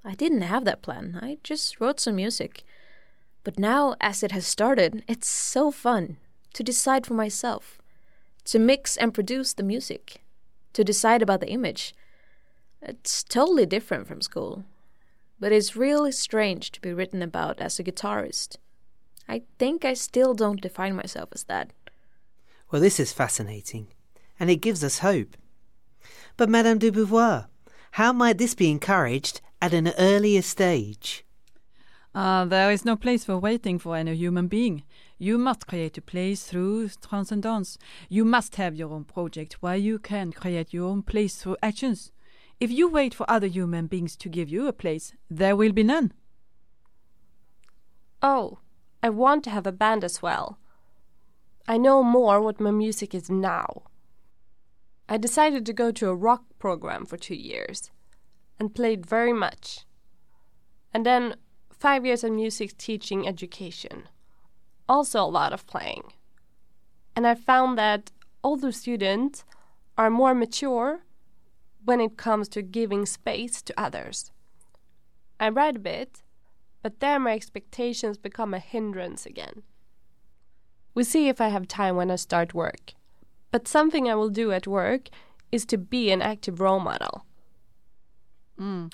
I 0.05 0.15
didn't 0.15 0.43
have 0.43 0.65
that 0.67 0.83
plan, 0.83 1.19
I 1.23 1.39
just 1.43 1.81
wrote 1.81 1.99
some 1.99 2.17
music. 2.17 2.63
But 3.43 3.59
now, 3.59 3.97
as 4.01 4.23
it 4.23 4.33
has 4.33 4.47
started, 4.47 5.03
it's 5.09 5.29
so 5.29 5.71
fun 5.71 6.19
to 6.53 6.63
decide 6.63 7.07
for 7.07 7.15
myself, 7.15 7.79
to 8.45 8.59
mix 8.59 8.97
and 8.97 9.15
produce 9.15 9.55
the 9.55 9.63
music, 9.63 10.23
to 10.75 10.85
decide 10.85 11.23
about 11.23 11.41
the 11.41 11.51
image. 11.51 11.95
It's 12.83 13.23
totally 13.23 13.67
different 13.67 14.07
from 14.07 14.21
school, 14.21 14.65
but 15.41 15.53
it's 15.53 15.77
really 15.77 16.13
strange 16.13 16.71
to 16.73 16.81
be 16.81 16.93
written 16.93 17.23
about 17.23 17.61
as 17.61 17.79
a 17.79 17.85
guitarist. 17.85 18.57
I 19.27 19.43
think 19.59 19.85
I 19.85 19.95
still 19.95 20.35
don't 20.35 20.61
define 20.61 20.95
myself 20.95 21.31
as 21.33 21.45
that. 21.45 21.71
Well, 22.71 22.83
this 22.83 23.01
is 23.01 23.13
fascinating, 23.13 23.89
and 24.39 24.51
it 24.51 24.57
gives 24.57 24.85
us 24.85 24.99
hope. 24.99 25.37
But, 26.37 26.51
Madame 26.51 26.79
de 26.79 27.47
how 27.93 28.13
might 28.13 28.39
this 28.39 28.55
be 28.55 28.71
encouraged 28.71 29.41
at 29.65 29.73
an 29.73 29.95
earlier 29.97 30.43
stage? 30.43 31.25
Uh, 32.15 32.45
there 32.45 32.71
is 32.71 32.85
no 32.85 32.97
place 32.97 33.25
for 33.25 33.39
waiting 33.39 33.79
for 33.79 33.97
any 33.97 34.15
human 34.15 34.47
being. 34.47 34.83
You 35.17 35.39
must 35.39 35.67
create 35.67 35.97
a 35.97 36.03
place 36.03 36.45
through 36.45 36.91
transcendence. 37.01 37.79
You 38.11 38.27
must 38.27 38.57
have 38.57 38.77
your 38.77 38.93
own 38.93 39.05
project 39.05 39.55
where 39.63 39.77
you 39.77 39.99
can 39.99 40.33
create 40.33 40.75
your 40.75 40.91
own 40.91 41.01
place 41.03 41.37
through 41.37 41.57
actions. 41.63 42.13
If 42.61 42.71
you 42.71 42.91
wait 42.91 43.15
for 43.15 43.25
other 43.31 43.47
human 43.47 43.87
beings 43.87 44.17
to 44.17 44.29
give 44.29 44.51
you 44.51 44.69
a 44.69 44.73
place, 44.75 45.15
there 45.31 45.57
will 45.57 45.73
be 45.73 45.83
none. 45.83 46.13
Oh, 48.23 48.59
I 49.03 49.09
want 49.09 49.45
to 49.45 49.51
have 49.51 49.67
a 49.67 49.73
band 49.73 50.05
as 50.05 50.21
well. 50.21 50.59
I 51.67 51.79
know 51.79 52.03
more 52.03 52.43
what 52.43 52.61
my 52.61 52.71
music 52.71 53.15
is 53.15 53.31
now. 53.31 53.85
I 55.09 55.17
decided 55.17 55.65
to 55.65 55.73
go 55.73 55.91
to 55.93 56.11
a 56.11 56.15
rock 56.15 56.43
program 56.59 57.07
for 57.07 57.17
two 57.17 57.35
years 57.35 57.91
and 58.59 58.75
played 58.75 59.07
very 59.07 59.33
much. 59.33 59.85
And 60.93 61.05
then 61.05 61.37
five 61.71 62.07
years 62.07 62.25
of 62.25 62.33
music 62.33 62.77
teaching 62.79 63.27
education. 63.27 64.09
Also, 64.89 65.23
a 65.23 65.27
lot 65.27 65.53
of 65.53 65.67
playing. 65.67 66.13
And 67.17 67.27
I 67.27 67.35
found 67.35 67.79
that 67.79 68.11
older 68.43 68.73
students 68.73 69.45
are 69.97 70.11
more 70.11 70.35
mature 70.35 71.01
when 71.85 72.01
it 72.01 72.17
comes 72.17 72.49
to 72.49 72.63
giving 72.63 73.07
space 73.07 73.63
to 73.63 73.81
others. 73.81 74.33
I 75.39 75.49
read 75.49 75.77
a 75.77 75.81
bit, 75.81 76.23
but 76.83 77.01
there 77.01 77.19
my 77.19 77.35
expectations 77.35 78.17
become 78.19 78.55
a 78.55 78.59
hindrance 78.59 79.27
again. 79.27 79.63
We'll 80.95 81.05
see 81.05 81.29
if 81.29 81.41
I 81.41 81.49
have 81.49 81.67
time 81.67 81.97
when 81.97 82.11
I 82.11 82.17
start 82.17 82.55
work. 82.55 82.95
But 83.51 83.69
something 83.69 84.09
I 84.09 84.15
will 84.15 84.31
do 84.31 84.53
at 84.53 84.67
work 84.67 85.09
is 85.51 85.65
to 85.67 85.79
be 85.79 86.11
an 86.11 86.23
active 86.23 86.61
role 86.61 86.81
model. 86.81 87.25
Mm. 88.61 88.93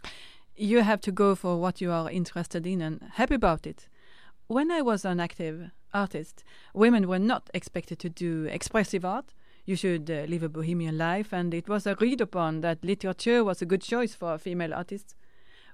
You 0.57 0.83
have 0.83 1.01
to 1.03 1.13
go 1.13 1.35
for 1.35 1.59
what 1.59 1.81
you 1.81 1.91
are 1.91 2.11
interested 2.11 2.67
in 2.67 2.81
and 2.81 3.01
happy 3.15 3.35
about 3.35 3.67
it. 3.67 3.89
When 4.47 4.71
I 4.71 4.83
was 4.83 5.05
an 5.05 5.21
active 5.21 5.71
artist, 5.95 6.45
women 6.75 7.09
were 7.09 7.19
not 7.19 7.49
expected 7.55 7.99
to 8.01 8.09
do 8.09 8.45
expressive 8.45 9.05
art. 9.05 9.35
You 9.65 9.77
should 9.77 10.11
uh, 10.11 10.25
live 10.29 10.43
a 10.43 10.49
bohemian 10.49 10.99
life, 10.99 11.33
and 11.33 11.55
it 11.55 11.69
was 11.69 11.87
agreed 11.87 12.21
upon 12.21 12.61
that 12.61 12.85
literature 12.85 13.45
was 13.45 13.63
a 13.63 13.67
good 13.67 13.83
choice 13.83 14.15
for 14.15 14.37
female 14.39 14.75
artists. 14.75 15.15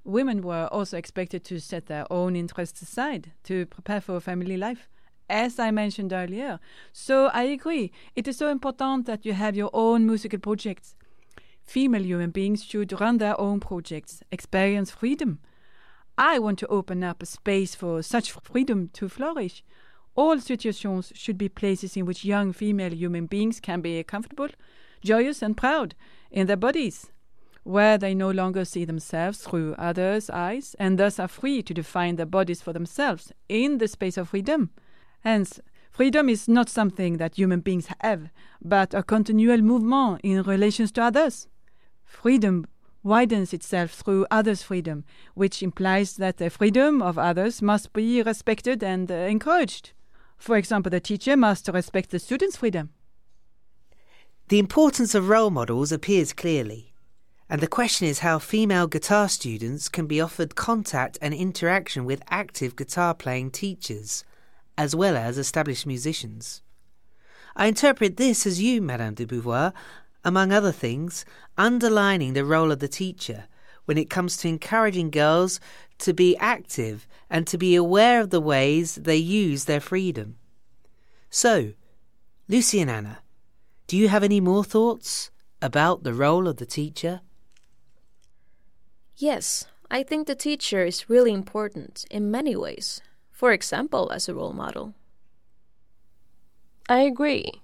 Women 0.05 0.43
were 0.43 0.69
also 0.71 0.97
expected 0.97 1.45
to 1.45 1.59
set 1.59 1.87
their 1.87 2.11
own 2.13 2.37
interests 2.37 2.83
aside 2.83 3.33
to 3.45 3.67
prepare 3.67 4.01
for 4.01 4.21
family 4.21 4.57
life 4.57 4.89
as 5.29 5.59
I 5.59 5.71
mentioned 5.71 6.13
earlier. 6.13 6.61
So 6.93 7.27
I 7.27 7.45
agree. 7.45 7.93
It 8.15 8.29
is 8.29 8.37
so 8.37 8.49
important 8.49 9.07
that 9.07 9.27
you 9.27 9.33
have 9.33 9.57
your 9.57 9.71
own 9.73 10.07
musical 10.07 10.39
projects. 10.39 10.95
Female 11.67 12.05
human 12.05 12.31
beings 12.31 12.65
should 12.65 12.99
run 13.01 13.19
their 13.19 13.39
own 13.41 13.61
projects, 13.61 14.23
experience 14.31 14.91
freedom. 14.93 15.41
I 16.17 16.39
want 16.39 16.59
to 16.61 16.67
open 16.69 17.03
up 17.03 17.23
a 17.23 17.27
space 17.27 17.75
for 17.75 18.03
such 18.03 18.31
freedom 18.31 18.89
to 18.95 19.09
flourish. 19.09 19.63
All 20.15 20.39
situations 20.41 21.13
should 21.15 21.37
be 21.37 21.49
places 21.49 21.97
in 21.97 22.07
which 22.07 22.25
young 22.25 22.53
female 22.53 22.93
human 22.95 23.27
beings 23.27 23.61
can 23.61 23.81
be 23.83 24.03
comfortable, 24.05 24.49
joyous, 25.05 25.43
and 25.43 25.57
proud 25.57 25.95
in 26.31 26.47
their 26.47 26.57
bodies, 26.57 27.11
where 27.65 27.99
they 27.99 28.15
no 28.15 28.31
longer 28.31 28.65
see 28.65 28.85
themselves 28.85 29.41
through 29.41 29.75
others' 29.75 30.31
eyes 30.31 30.75
and 30.79 30.99
thus 30.99 31.19
are 31.19 31.29
free 31.29 31.63
to 31.65 31.75
define 31.75 32.17
their 32.17 32.25
bodies 32.25 32.63
for 32.63 32.73
themselves 32.73 33.33
in 33.49 33.79
the 33.79 33.89
space 33.89 34.17
of 34.17 34.31
freedom. 34.31 34.71
Hence, 35.21 35.61
freedom 35.91 36.29
is 36.29 36.49
not 36.49 36.71
something 36.71 37.19
that 37.19 37.37
human 37.37 37.61
beings 37.61 37.89
have, 38.01 38.31
but 38.63 38.95
a 38.95 39.03
continual 39.03 39.61
movement 39.61 40.21
in 40.23 40.43
relations 40.45 40.93
to 40.93 41.03
others. 41.03 41.49
Freedom 42.23 42.67
widens 43.03 43.53
itself 43.53 43.91
through 43.91 44.27
others' 44.31 44.63
freedom, 44.63 45.05
which 45.35 45.63
implies 45.63 46.17
that 46.17 46.39
the 46.39 46.49
freedom 46.49 47.03
of 47.03 47.19
others 47.19 47.61
must 47.61 47.93
be 47.93 48.23
respected 48.23 48.83
and 48.83 49.13
uh, 49.13 49.15
encouraged. 49.15 49.93
For 50.39 50.57
example, 50.57 50.91
the 50.91 50.99
teacher 50.99 51.37
must 51.37 51.69
respect 51.69 52.11
the 52.11 52.19
student's 52.19 52.57
freedom. 52.57 52.91
The 54.49 54.59
importance 54.59 55.15
of 55.15 55.29
role 55.29 55.51
models 55.51 55.93
appears 55.93 56.33
clearly, 56.33 56.95
and 57.51 57.61
the 57.61 57.69
question 57.69 58.09
is 58.09 58.21
how 58.21 58.39
female 58.39 58.87
guitar 58.87 59.29
students 59.29 59.89
can 59.89 60.07
be 60.07 60.21
offered 60.21 60.57
contact 60.57 61.19
and 61.21 61.35
interaction 61.35 62.07
with 62.07 62.23
active 62.31 62.77
guitar 62.77 63.15
playing 63.15 63.51
teachers, 63.51 64.25
as 64.79 64.97
well 64.97 65.17
as 65.17 65.37
established 65.37 65.87
musicians. 65.87 66.63
I 67.55 67.67
interpret 67.67 68.17
this 68.17 68.47
as 68.47 68.61
you, 68.61 68.81
Madame 68.81 69.15
de 69.15 69.27
Beauvoir, 69.27 69.73
among 70.27 70.51
other 70.51 70.73
things, 70.73 71.25
underlining 71.57 72.33
the 72.33 72.45
role 72.45 72.73
of 72.73 72.81
the 72.81 72.89
teacher 72.89 73.45
when 73.85 73.97
it 73.97 74.11
comes 74.11 74.37
to 74.37 74.49
encouraging 74.49 75.09
girls 75.09 75.61
to 75.99 76.13
be 76.13 76.37
active 76.39 77.07
and 77.31 77.47
to 77.47 77.57
be 77.57 77.77
aware 77.77 78.21
of 78.21 78.31
the 78.31 78.41
ways 78.41 78.97
they 78.97 79.17
use 79.17 79.65
their 79.65 79.81
freedom. 79.81 80.37
So, 81.31 81.75
Lucy 82.49 82.81
and 82.81 82.91
Anna, 82.91 83.21
do 83.87 83.97
you 83.97 84.09
have 84.09 84.25
any 84.25 84.41
more 84.41 84.65
thoughts 84.65 85.31
about 85.63 86.03
the 86.03 86.13
role 86.13 86.49
of 86.49 86.57
the 86.57 86.67
teacher? 86.67 87.21
Yes, 89.17 89.67
I 89.89 90.03
think 90.03 90.27
the 90.27 90.35
teacher 90.35 90.85
is 90.85 91.09
really 91.09 91.33
important 91.33 92.05
in 92.11 92.33
many 92.33 92.57
ways. 92.57 93.01
For 93.31 93.53
example, 93.53 94.11
as 94.11 94.29
a 94.29 94.35
role 94.35 94.53
model. 94.53 94.95
I 96.89 97.03
agree. 97.03 97.63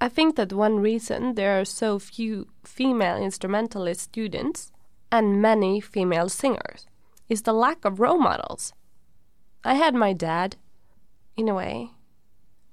I 0.00 0.08
think 0.08 0.36
that 0.36 0.52
one 0.52 0.80
reason 0.80 1.34
there 1.34 1.58
are 1.58 1.64
so 1.64 1.98
few 1.98 2.48
female 2.64 3.16
instrumentalist 3.16 4.00
students 4.02 4.70
and 5.10 5.40
many 5.40 5.80
female 5.80 6.28
singers 6.28 6.86
is 7.28 7.42
the 7.42 7.52
lack 7.52 7.84
of 7.84 7.98
role 7.98 8.18
models. 8.18 8.74
I 9.64 9.74
had 9.74 9.94
my 9.94 10.12
dad, 10.12 10.56
in 11.36 11.48
a 11.48 11.54
way. 11.54 11.90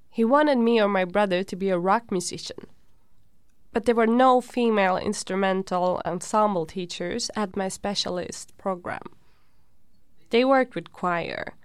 He 0.09 0.23
wanted 0.23 0.57
me 0.57 0.81
or 0.81 0.87
my 0.87 1.05
brother 1.05 1.43
to 1.43 1.55
be 1.55 1.69
a 1.69 1.79
rock 1.79 2.11
musician. 2.11 2.67
But 3.71 3.85
there 3.85 3.95
were 3.95 4.07
no 4.07 4.41
female 4.41 4.97
instrumental 4.97 6.01
ensemble 6.05 6.65
teachers 6.65 7.31
at 7.35 7.57
my 7.57 7.67
specialist 7.67 8.55
program. 8.57 9.01
They 10.29 10.45
worked 10.45 10.75
with 10.75 10.91
choir 10.91 11.55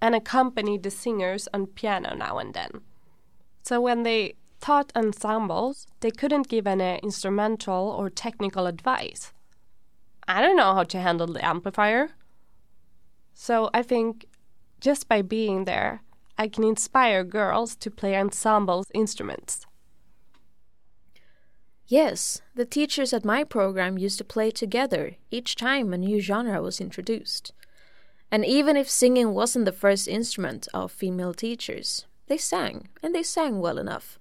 and 0.00 0.14
accompanied 0.14 0.82
the 0.82 0.90
singers 0.90 1.48
on 1.52 1.66
piano 1.66 2.14
now 2.14 2.38
and 2.38 2.54
then. 2.54 2.80
So 3.62 3.80
when 3.80 4.02
they 4.02 4.36
taught 4.64 4.90
ensembles, 4.96 5.86
they 6.00 6.10
couldn't 6.10 6.48
give 6.48 6.66
any 6.66 6.98
instrumental 7.02 7.94
or 7.98 8.08
technical 8.08 8.66
advice. 8.66 9.30
I 10.26 10.40
don't 10.40 10.56
know 10.56 10.72
how 10.72 10.84
to 10.84 11.00
handle 11.00 11.26
the 11.26 11.44
amplifier. 11.44 12.08
So 13.34 13.68
I 13.74 13.82
think 13.82 14.24
just 14.80 15.06
by 15.06 15.20
being 15.20 15.66
there, 15.66 16.00
I 16.38 16.48
can 16.48 16.64
inspire 16.64 17.24
girls 17.24 17.76
to 17.76 17.90
play 17.90 18.16
ensembles 18.16 18.86
instruments. 18.94 19.66
Yes, 21.86 22.40
the 22.54 22.64
teachers 22.64 23.12
at 23.12 23.22
my 23.22 23.44
program 23.44 23.98
used 23.98 24.16
to 24.16 24.24
play 24.24 24.50
together 24.50 25.16
each 25.30 25.56
time 25.56 25.92
a 25.92 25.98
new 25.98 26.20
genre 26.20 26.62
was 26.62 26.80
introduced. 26.80 27.52
And 28.30 28.46
even 28.46 28.78
if 28.78 28.88
singing 28.88 29.34
wasn't 29.34 29.66
the 29.66 29.72
first 29.72 30.08
instrument 30.08 30.68
of 30.72 30.90
female 30.90 31.34
teachers, 31.34 32.06
they 32.28 32.38
sang, 32.38 32.88
and 33.02 33.14
they 33.14 33.22
sang 33.22 33.60
well 33.60 33.76
enough. 33.76 34.18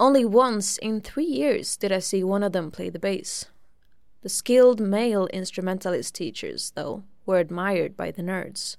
Only 0.00 0.24
once 0.24 0.78
in 0.78 1.02
three 1.02 1.26
years 1.26 1.76
did 1.76 1.92
I 1.92 1.98
see 1.98 2.24
one 2.24 2.42
of 2.42 2.52
them 2.52 2.70
play 2.70 2.88
the 2.88 2.98
bass. 2.98 3.44
The 4.22 4.30
skilled 4.30 4.80
male 4.80 5.26
instrumentalist 5.26 6.14
teachers, 6.14 6.72
though, 6.74 7.02
were 7.26 7.38
admired 7.38 7.98
by 7.98 8.10
the 8.10 8.22
nerds. 8.22 8.78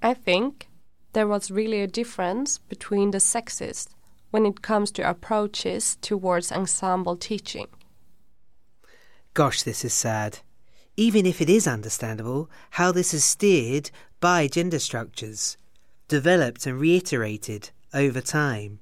I 0.00 0.14
think 0.14 0.68
there 1.12 1.26
was 1.26 1.50
really 1.50 1.82
a 1.82 1.86
difference 1.86 2.56
between 2.56 3.10
the 3.10 3.20
sexes 3.20 3.90
when 4.30 4.46
it 4.46 4.62
comes 4.62 4.90
to 4.92 5.08
approaches 5.08 5.98
towards 6.00 6.50
ensemble 6.50 7.16
teaching. 7.16 7.66
Gosh, 9.34 9.62
this 9.64 9.84
is 9.84 9.92
sad. 9.92 10.38
Even 10.96 11.26
if 11.26 11.42
it 11.42 11.50
is 11.50 11.66
understandable 11.68 12.48
how 12.70 12.90
this 12.90 13.12
is 13.12 13.22
steered 13.22 13.90
by 14.18 14.48
gender 14.48 14.78
structures, 14.78 15.58
developed 16.08 16.64
and 16.64 16.80
reiterated 16.80 17.68
over 17.92 18.22
time. 18.22 18.78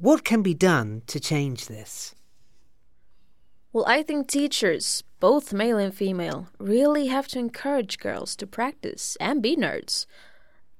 What 0.00 0.24
can 0.24 0.40
be 0.40 0.54
done 0.54 1.02
to 1.08 1.20
change 1.20 1.66
this? 1.66 2.14
Well, 3.70 3.84
I 3.86 4.02
think 4.02 4.28
teachers, 4.28 5.04
both 5.20 5.52
male 5.52 5.76
and 5.76 5.94
female, 5.94 6.48
really 6.58 7.08
have 7.08 7.28
to 7.28 7.38
encourage 7.38 7.98
girls 7.98 8.34
to 8.36 8.46
practice 8.46 9.18
and 9.20 9.42
be 9.42 9.54
nerds. 9.56 10.06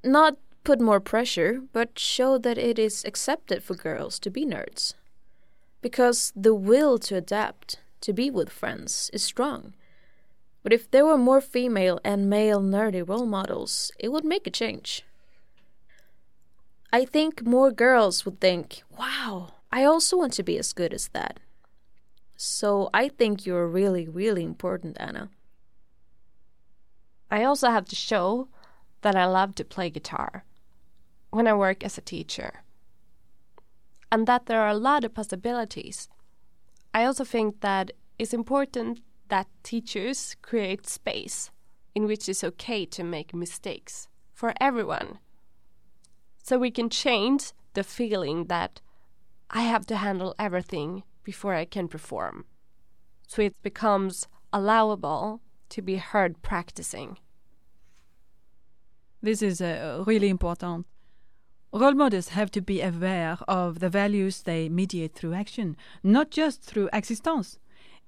Not 0.03 0.39
put 0.65 0.81
more 0.81 1.01
pressure, 1.01 1.61
but 1.75 1.99
show 1.99 2.39
that 2.39 2.57
it 2.57 2.79
is 2.79 3.05
accepted 3.05 3.63
for 3.63 3.75
girls 3.75 4.19
to 4.21 4.31
be 4.31 4.47
nerds. 4.47 4.95
Because 5.83 6.33
the 6.35 6.55
will 6.55 6.97
to 7.01 7.17
adapt, 7.17 7.79
to 8.01 8.15
be 8.15 8.31
with 8.31 8.49
friends, 8.49 9.11
is 9.13 9.23
strong. 9.23 9.75
But 10.63 10.73
if 10.73 10.91
there 10.91 11.05
were 11.05 11.19
more 11.19 11.43
female 11.43 12.01
and 12.03 12.31
male 12.31 12.63
nerdy 12.63 13.07
role 13.07 13.27
models, 13.27 13.93
it 13.99 14.09
would 14.09 14.25
make 14.25 14.47
a 14.47 14.51
change. 14.51 15.05
I 16.93 17.05
think 17.05 17.47
more 17.47 17.71
girls 17.71 18.25
would 18.25 18.41
think, 18.41 18.83
wow, 18.99 19.55
I 19.71 19.85
also 19.85 20.17
want 20.17 20.33
to 20.35 20.43
be 20.43 20.59
as 20.59 20.73
good 20.73 20.93
as 20.93 21.09
that. 21.09 21.39
So 22.37 22.91
I 22.93 23.09
think 23.09 23.47
you're 23.47 23.69
really, 23.69 24.09
really 24.09 24.43
important, 24.43 24.97
Anna. 24.99 25.31
I 27.31 27.45
also 27.45 27.71
have 27.71 27.85
to 27.87 27.97
show 27.97 28.49
that 29.03 29.15
I 29.15 29.27
love 29.27 29.55
to 29.57 29.65
play 29.65 29.89
guitar 29.91 30.45
when 31.31 31.47
I 31.47 31.55
work 31.55 31.85
as 31.85 31.97
a 31.97 32.01
teacher, 32.01 32.65
and 34.11 34.27
that 34.27 34.47
there 34.47 34.61
are 34.61 34.71
a 34.71 34.75
lot 34.75 35.05
of 35.05 35.15
possibilities. 35.15 36.09
I 36.93 37.05
also 37.05 37.25
think 37.25 37.61
that 37.61 37.93
it's 38.19 38.35
important 38.35 39.01
that 39.29 39.47
teachers 39.63 40.35
create 40.43 40.89
space 40.89 41.53
in 41.95 42.07
which 42.07 42.29
it's 42.29 42.43
okay 42.43 42.85
to 42.87 43.05
make 43.05 43.33
mistakes 43.33 44.09
for 44.35 44.53
everyone. 44.61 45.21
So 46.51 46.59
we 46.59 46.73
can 46.73 46.91
change 46.91 47.53
the 47.75 47.85
feeling 47.85 48.47
that 48.47 48.81
I 49.51 49.61
have 49.61 49.87
to 49.87 49.97
handle 49.99 50.35
everything 50.37 51.05
before 51.23 51.55
I 51.55 51.65
can 51.65 51.87
perform. 51.87 52.45
So 53.29 53.41
it 53.41 53.55
becomes 53.63 54.27
allowable 54.53 55.43
to 55.69 55.81
be 55.81 55.99
heard 55.99 56.43
practicing. 56.43 57.19
This 59.23 59.43
is 59.43 59.61
uh, 59.61 60.03
really 60.05 60.29
important. 60.29 60.87
Role 61.73 61.95
models 61.95 62.31
have 62.31 62.51
to 62.51 62.61
be 62.61 62.83
aware 62.83 63.39
of 63.47 63.79
the 63.79 63.89
values 63.89 64.43
they 64.43 64.69
mediate 64.69 65.15
through 65.15 65.35
action, 65.35 65.77
not 66.03 66.33
just 66.33 66.63
through 66.63 66.91
existence. 66.93 67.61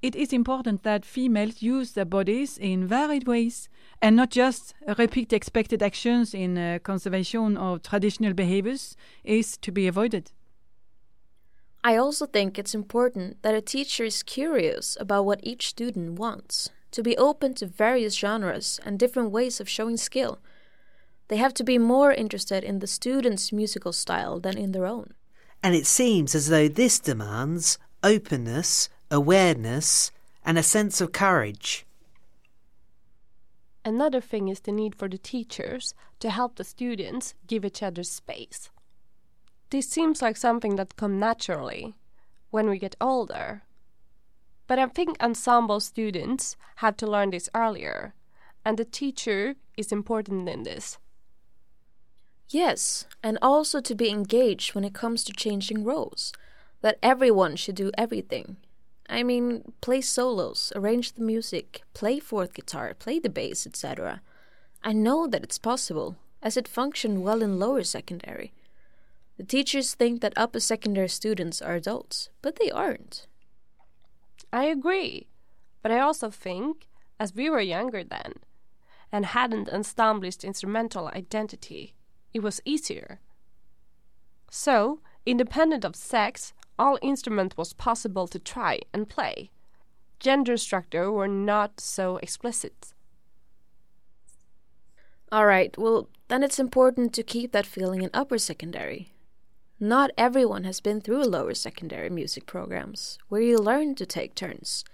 It 0.03 0.17
is 0.17 0.33
important 0.33 0.83
that 0.83 1.05
females 1.05 1.63
use 1.63 1.93
their 1.93 2.05
bodies 2.05 2.59
in 2.59 2.89
varied 2.89 3.29
ways 3.29 3.69
and 4.03 4.17
not 4.17 4.31
just 4.31 4.75
repeat 4.99 5.33
expected 5.33 5.81
actions 5.81 6.35
in 6.35 6.59
uh, 6.59 6.81
conservation 6.83 7.57
of 7.57 7.85
traditional 7.85 8.35
behaviors 8.35 8.97
is 9.23 9.57
to 9.59 9.71
be 9.71 9.87
avoided. 9.87 10.33
I 11.85 11.97
also 11.97 12.27
think 12.27 12.59
it's 12.59 12.75
important 12.75 13.43
that 13.43 13.55
a 13.55 13.61
teacher 13.61 14.05
is 14.05 14.25
curious 14.25 14.97
about 15.01 15.25
what 15.25 15.41
each 15.45 15.69
student 15.69 16.19
wants, 16.19 16.71
to 16.91 17.03
be 17.03 17.17
open 17.17 17.55
to 17.55 17.67
various 17.67 18.17
genres 18.17 18.81
and 18.85 18.99
different 18.99 19.31
ways 19.31 19.61
of 19.61 19.69
showing 19.69 19.97
skill. 19.97 20.41
They 21.29 21.37
have 21.37 21.55
to 21.55 21.65
be 21.65 21.79
more 21.79 22.13
interested 22.13 22.65
in 22.65 22.81
the 22.81 22.87
student's 22.89 23.53
musical 23.53 23.93
style 23.93 24.41
than 24.41 24.59
in 24.59 24.73
their 24.73 24.87
own. 24.87 25.15
And 25.63 25.77
it 25.77 25.87
seems 25.87 26.35
as 26.35 26.49
though 26.49 26.69
this 26.69 26.99
demands 26.99 27.79
openness, 28.03 28.89
awareness, 29.13 30.11
and 30.45 30.59
a 30.59 30.63
sense 30.63 31.01
of 31.01 31.13
courage. 31.13 31.87
Another 33.85 34.21
thing 34.21 34.49
is 34.49 34.61
the 34.61 34.73
need 34.73 34.95
for 34.95 35.09
the 35.09 35.19
teachers 35.19 35.95
to 36.21 36.31
help 36.31 36.57
the 36.57 36.65
students 36.65 37.35
give 37.47 37.65
each 37.65 37.83
other 37.83 38.03
space. 38.03 38.71
This 39.71 39.89
seems 39.89 40.23
like 40.23 40.37
something 40.37 40.77
that 40.77 40.97
comes 40.97 41.21
naturally 41.21 41.95
when 42.51 42.69
we 42.69 42.79
get 42.79 42.97
older. 43.01 43.63
But 44.67 44.79
I 44.79 44.87
think 44.87 45.23
ensemble 45.23 45.81
students 45.81 46.57
have 46.77 46.97
to 46.99 47.07
learn 47.07 47.31
this 47.31 47.51
earlier, 47.55 48.15
and 48.65 48.79
the 48.79 48.85
teacher 48.85 49.57
is 49.77 49.93
important 49.93 50.49
in 50.49 50.63
this. 50.63 50.99
Yes, 52.49 53.07
and 53.23 53.39
also 53.43 53.81
to 53.81 53.95
be 53.95 54.11
engaged 54.11 54.75
when 54.75 54.85
it 54.85 54.95
comes 54.95 55.25
to 55.25 55.33
changing 55.33 55.85
roles. 55.85 56.33
That 56.83 56.99
everyone 57.03 57.57
should 57.57 57.77
do 57.77 57.91
everything. 57.97 58.57
I 59.13 59.23
mean, 59.23 59.73
play 59.83 60.01
solos, 60.01 60.73
arrange 60.75 61.13
the 61.13 61.21
music, 61.21 61.83
play 61.93 62.19
fourth 62.19 62.55
guitar, 62.55 62.95
play 62.95 63.19
the 63.19 63.29
bass, 63.29 63.67
etc. 63.67 64.23
I 64.83 64.95
know 64.95 65.27
that 65.27 65.45
it's 65.45 65.59
possible, 65.59 66.17
as 66.43 66.57
it 66.57 66.67
functioned 66.67 67.23
well 67.23 67.43
in 67.43 67.59
lower 67.59 67.83
secondary. 67.83 68.55
The 69.37 69.45
teachers 69.45 69.93
think 69.93 70.23
that 70.23 70.33
upper 70.35 70.61
secondary 70.61 71.11
students 71.11 71.61
are 71.61 71.75
adults, 71.75 72.31
but 72.41 72.57
they 72.59 72.71
aren't. 72.71 73.27
I 74.51 74.65
agree, 74.65 75.27
but 75.83 75.93
I 75.93 76.01
also 76.01 76.31
think, 76.31 76.89
as 77.21 77.35
we 77.35 77.51
were 77.51 77.61
younger 77.61 78.03
then, 78.03 78.37
and 79.13 79.27
hadn't 79.27 79.69
established 79.69 80.43
instrumental 80.43 81.09
identity, 81.09 81.93
it 82.33 82.43
was 82.43 82.63
easier. 82.65 83.21
So, 84.51 85.01
independent 85.27 85.85
of 85.85 85.97
sex, 85.97 86.55
all 86.79 86.99
instrument 87.03 87.57
was 87.57 87.73
possible 87.73 88.27
to 88.29 88.39
try 88.39 88.81
and 88.93 89.09
play. 89.09 89.51
Gender 90.19 90.57
structure 90.57 91.11
were 91.11 91.29
not 91.29 91.81
so 91.81 92.17
explicit. 92.19 92.95
All 95.31 95.47
right, 95.47 95.77
well, 95.79 96.09
then 96.29 96.43
it's 96.43 96.59
important 96.59 97.13
to 97.15 97.23
keep 97.23 97.53
that 97.53 97.67
feeling 97.67 98.03
in 98.03 98.11
upper 98.13 98.39
secondary. 98.39 99.13
Not 99.81 100.13
everyone 100.17 100.65
has 100.65 100.81
been 100.81 101.01
through 101.01 101.25
lower 101.25 101.55
secondary 101.55 102.09
music 102.09 102.47
programs, 102.47 103.19
where 103.29 103.41
you 103.41 103.59
learn 103.59 103.95
to 103.97 104.07
take 104.07 104.35
turns. 104.35 104.85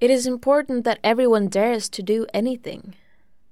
It 0.00 0.10
is 0.10 0.26
important 0.26 0.84
that 0.84 0.98
everyone 1.02 1.48
dares 1.48 1.88
to 1.88 2.02
do 2.02 2.26
anything. 2.34 2.96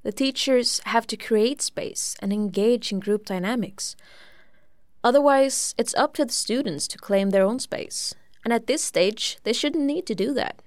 The 0.02 0.12
teachers 0.12 0.80
have 0.86 1.06
to 1.06 1.16
create 1.16 1.62
space 1.62 2.16
and 2.20 2.32
engage 2.32 2.92
in 2.92 3.00
group 3.00 3.24
dynamics, 3.24 3.96
Otherwise, 5.04 5.74
it's 5.76 5.94
up 5.94 6.14
to 6.14 6.24
the 6.24 6.32
students 6.32 6.86
to 6.86 6.98
claim 6.98 7.30
their 7.30 7.44
own 7.44 7.58
space, 7.58 8.14
and 8.44 8.52
at 8.52 8.66
this 8.66 8.82
stage, 8.82 9.38
they 9.42 9.52
shouldn't 9.52 9.84
need 9.84 10.06
to 10.06 10.14
do 10.14 10.32
that. 10.32 10.62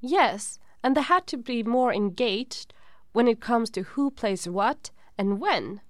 Yes, 0.00 0.58
and 0.82 0.96
they 0.96 1.02
had 1.02 1.26
to 1.28 1.36
be 1.36 1.62
more 1.62 1.92
engaged 1.92 2.74
when 3.12 3.28
it 3.28 3.40
comes 3.40 3.70
to 3.70 3.82
who 3.82 4.10
plays 4.10 4.48
what 4.48 4.90
and 5.16 5.40
when. 5.40 5.80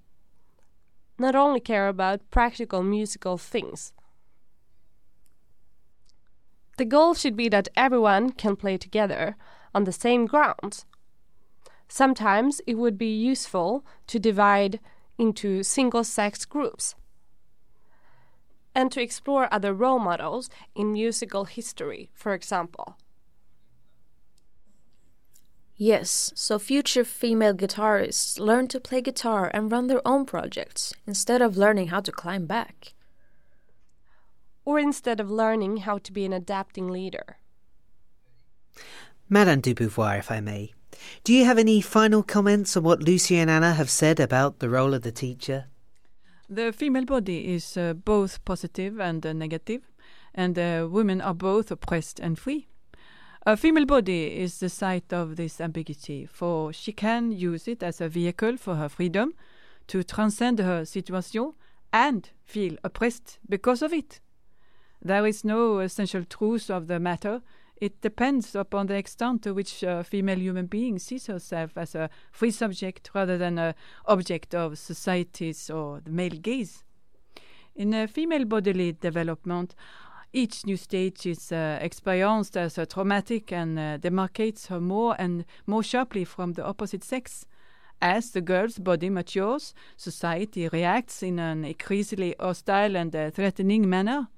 Not 1.18 1.34
only 1.34 1.60
care 1.60 1.88
about 1.88 2.30
practical 2.30 2.82
musical 2.82 3.38
things. 3.38 3.92
The 6.76 6.84
goal 6.84 7.14
should 7.14 7.36
be 7.36 7.48
that 7.48 7.68
everyone 7.76 8.32
can 8.32 8.56
play 8.56 8.76
together 8.76 9.36
on 9.74 9.84
the 9.84 9.92
same 9.92 10.26
grounds. 10.26 10.84
Sometimes 11.88 12.60
it 12.66 12.74
would 12.74 12.96
be 12.96 13.14
useful 13.14 13.84
to 14.06 14.18
divide 14.18 14.80
into 15.18 15.62
single 15.62 16.04
sex 16.04 16.44
groups 16.44 16.94
and 18.74 18.90
to 18.92 19.02
explore 19.02 19.52
other 19.52 19.74
role 19.74 19.98
models 19.98 20.48
in 20.74 20.92
musical 20.92 21.44
history, 21.44 22.10
for 22.14 22.32
example. 22.32 22.96
Yes, 25.76 26.32
so 26.36 26.58
future 26.58 27.04
female 27.04 27.54
guitarists 27.54 28.38
learn 28.38 28.68
to 28.68 28.80
play 28.80 29.00
guitar 29.00 29.50
and 29.52 29.72
run 29.72 29.88
their 29.88 30.06
own 30.06 30.24
projects 30.24 30.94
instead 31.06 31.42
of 31.42 31.56
learning 31.56 31.88
how 31.88 32.00
to 32.00 32.12
climb 32.12 32.46
back. 32.46 32.94
Or 34.64 34.78
instead 34.78 35.18
of 35.18 35.30
learning 35.30 35.78
how 35.78 35.98
to 35.98 36.12
be 36.12 36.24
an 36.24 36.32
adapting 36.32 36.88
leader. 36.88 37.38
Madame 39.28 39.60
de 39.60 39.74
Beauvoir, 39.74 40.18
if 40.18 40.30
I 40.30 40.40
may, 40.40 40.72
do 41.24 41.32
you 41.32 41.44
have 41.44 41.58
any 41.58 41.80
final 41.80 42.22
comments 42.22 42.76
on 42.76 42.82
what 42.82 43.02
Lucy 43.02 43.36
and 43.38 43.50
Anna 43.50 43.74
have 43.74 43.90
said 43.90 44.20
about 44.20 44.58
the 44.58 44.68
role 44.68 44.94
of 44.94 45.02
the 45.02 45.12
teacher? 45.12 45.66
The 46.48 46.72
female 46.72 47.04
body 47.04 47.54
is 47.54 47.76
uh, 47.76 47.94
both 47.94 48.44
positive 48.44 49.00
and 49.00 49.24
uh, 49.24 49.32
negative, 49.32 49.82
and 50.34 50.58
uh, 50.58 50.88
women 50.90 51.20
are 51.20 51.34
both 51.34 51.70
oppressed 51.70 52.20
and 52.20 52.38
free. 52.38 52.68
A 53.44 53.56
female 53.56 53.86
body 53.86 54.38
is 54.38 54.60
the 54.60 54.68
site 54.68 55.12
of 55.12 55.36
this 55.36 55.60
ambiguity, 55.60 56.26
for 56.26 56.72
she 56.72 56.92
can 56.92 57.32
use 57.32 57.66
it 57.66 57.82
as 57.82 58.00
a 58.00 58.08
vehicle 58.08 58.56
for 58.56 58.76
her 58.76 58.88
freedom 58.88 59.34
to 59.88 60.04
transcend 60.04 60.58
her 60.58 60.84
situation 60.84 61.52
and 61.92 62.30
feel 62.44 62.76
oppressed 62.84 63.38
because 63.48 63.82
of 63.82 63.92
it. 63.92 64.20
There 65.00 65.26
is 65.26 65.44
no 65.44 65.80
essential 65.80 66.24
truth 66.24 66.70
of 66.70 66.86
the 66.86 67.00
matter 67.00 67.42
it 67.82 68.00
depends 68.00 68.54
upon 68.54 68.86
the 68.86 68.94
extent 68.94 69.42
to 69.42 69.52
which 69.52 69.82
a 69.82 70.04
female 70.04 70.38
human 70.38 70.66
being 70.66 71.00
sees 71.00 71.26
herself 71.26 71.72
as 71.76 71.96
a 71.96 72.08
free 72.30 72.52
subject 72.52 73.10
rather 73.12 73.36
than 73.36 73.58
an 73.58 73.74
object 74.06 74.54
of 74.54 74.78
society's 74.78 75.68
or 75.68 76.00
the 76.04 76.10
male 76.12 76.30
gaze. 76.30 76.84
In 77.74 77.92
a 77.92 78.06
female 78.06 78.44
bodily 78.44 78.92
development, 78.92 79.74
each 80.32 80.64
new 80.64 80.76
stage 80.76 81.26
is 81.26 81.50
uh, 81.50 81.80
experienced 81.80 82.56
as 82.56 82.78
a 82.78 82.86
traumatic 82.86 83.50
and 83.50 83.76
uh, 83.76 83.98
demarcates 83.98 84.68
her 84.68 84.80
more 84.80 85.16
and 85.18 85.44
more 85.66 85.82
sharply 85.82 86.24
from 86.24 86.52
the 86.52 86.64
opposite 86.64 87.02
sex. 87.02 87.46
As 88.00 88.30
the 88.30 88.40
girl's 88.40 88.78
body 88.78 89.10
matures, 89.10 89.74
society 89.96 90.68
reacts 90.68 91.20
in 91.20 91.40
an 91.40 91.64
increasingly 91.64 92.36
hostile 92.38 92.96
and 92.96 93.14
uh, 93.16 93.32
threatening 93.32 93.90
manner. 93.90 94.28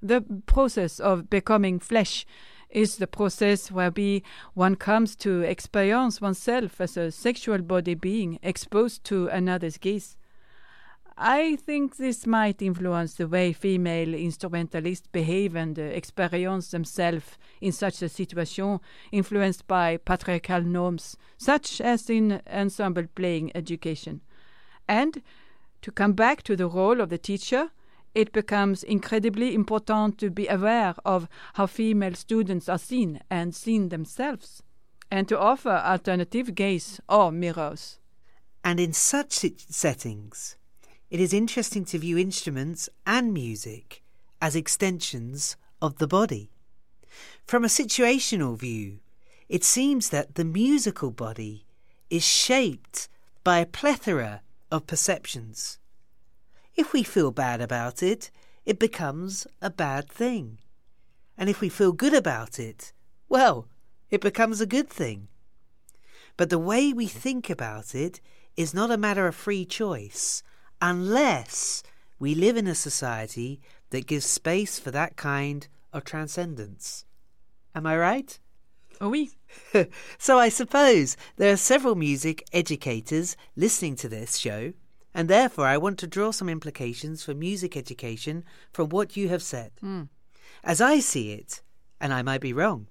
The 0.00 0.22
process 0.46 0.98
of 0.98 1.28
becoming 1.28 1.78
flesh 1.78 2.24
is 2.72 2.96
the 2.96 3.06
process 3.06 3.70
whereby 3.70 4.22
one 4.54 4.74
comes 4.74 5.14
to 5.16 5.42
experience 5.42 6.20
oneself 6.20 6.80
as 6.80 6.96
a 6.96 7.12
sexual 7.12 7.58
body 7.58 7.94
being 7.94 8.38
exposed 8.42 9.04
to 9.04 9.28
another's 9.28 9.78
gaze. 9.78 10.16
I 11.16 11.56
think 11.56 11.98
this 11.98 12.26
might 12.26 12.62
influence 12.62 13.14
the 13.14 13.28
way 13.28 13.52
female 13.52 14.14
instrumentalists 14.14 15.06
behave 15.06 15.54
and 15.54 15.78
uh, 15.78 15.82
experience 15.82 16.70
themselves 16.70 17.36
in 17.60 17.72
such 17.72 18.00
a 18.02 18.08
situation, 18.08 18.80
influenced 19.12 19.66
by 19.66 19.98
patriarchal 19.98 20.62
norms, 20.62 21.16
such 21.36 21.80
as 21.80 22.08
in 22.08 22.40
ensemble 22.50 23.04
playing 23.14 23.52
education. 23.54 24.22
And 24.88 25.22
to 25.82 25.92
come 25.92 26.14
back 26.14 26.42
to 26.44 26.56
the 26.56 26.66
role 26.66 27.00
of 27.00 27.10
the 27.10 27.18
teacher, 27.18 27.70
it 28.14 28.32
becomes 28.32 28.82
incredibly 28.82 29.54
important 29.54 30.18
to 30.18 30.30
be 30.30 30.46
aware 30.48 30.94
of 31.04 31.28
how 31.54 31.66
female 31.66 32.14
students 32.14 32.68
are 32.68 32.78
seen 32.78 33.20
and 33.30 33.54
seen 33.54 33.88
themselves, 33.88 34.62
and 35.10 35.28
to 35.28 35.38
offer 35.38 35.70
alternative 35.70 36.54
gaze 36.54 37.00
or 37.08 37.32
mirrors. 37.32 37.98
And 38.64 38.78
in 38.78 38.92
such 38.92 39.44
settings, 39.68 40.56
it 41.10 41.20
is 41.20 41.32
interesting 41.32 41.84
to 41.86 41.98
view 41.98 42.18
instruments 42.18 42.88
and 43.06 43.32
music 43.32 44.02
as 44.40 44.56
extensions 44.56 45.56
of 45.80 45.98
the 45.98 46.06
body. 46.06 46.50
From 47.44 47.64
a 47.64 47.68
situational 47.68 48.56
view, 48.58 49.00
it 49.48 49.64
seems 49.64 50.08
that 50.10 50.36
the 50.36 50.44
musical 50.44 51.10
body 51.10 51.66
is 52.08 52.24
shaped 52.24 53.08
by 53.44 53.58
a 53.58 53.66
plethora 53.66 54.42
of 54.70 54.86
perceptions 54.86 55.78
if 56.74 56.92
we 56.92 57.02
feel 57.02 57.30
bad 57.30 57.60
about 57.60 58.02
it, 58.02 58.30
it 58.64 58.78
becomes 58.78 59.46
a 59.60 59.70
bad 59.70 60.08
thing. 60.08 60.58
And 61.36 61.48
if 61.48 61.60
we 61.60 61.68
feel 61.68 61.92
good 61.92 62.14
about 62.14 62.58
it, 62.58 62.92
well, 63.28 63.68
it 64.10 64.20
becomes 64.20 64.60
a 64.60 64.66
good 64.66 64.88
thing. 64.88 65.28
But 66.36 66.50
the 66.50 66.58
way 66.58 66.92
we 66.92 67.06
think 67.06 67.50
about 67.50 67.94
it 67.94 68.20
is 68.56 68.74
not 68.74 68.90
a 68.90 68.98
matter 68.98 69.26
of 69.26 69.34
free 69.34 69.64
choice, 69.64 70.42
unless 70.80 71.82
we 72.18 72.34
live 72.34 72.56
in 72.56 72.66
a 72.66 72.74
society 72.74 73.60
that 73.90 74.06
gives 74.06 74.26
space 74.26 74.78
for 74.78 74.90
that 74.90 75.16
kind 75.16 75.68
of 75.92 76.04
transcendence. 76.04 77.04
Am 77.74 77.86
I 77.86 77.96
right? 77.96 78.38
Oh, 79.00 79.08
oui. 79.08 79.30
so 80.18 80.38
I 80.38 80.48
suppose 80.48 81.16
there 81.36 81.52
are 81.52 81.56
several 81.56 81.94
music 81.94 82.44
educators 82.52 83.36
listening 83.56 83.96
to 83.96 84.08
this 84.08 84.36
show 84.36 84.72
and 85.14 85.28
therefore 85.28 85.66
I 85.66 85.76
want 85.76 85.98
to 85.98 86.06
draw 86.06 86.30
some 86.30 86.48
implications 86.48 87.22
for 87.22 87.34
music 87.34 87.76
education 87.76 88.44
from 88.72 88.88
what 88.88 89.16
you 89.16 89.28
have 89.28 89.42
said. 89.42 89.72
Mm. 89.82 90.08
As 90.64 90.80
I 90.80 91.00
see 91.00 91.32
it, 91.32 91.62
and 92.00 92.12
I 92.12 92.22
might 92.22 92.40
be 92.40 92.52
wrong, 92.52 92.86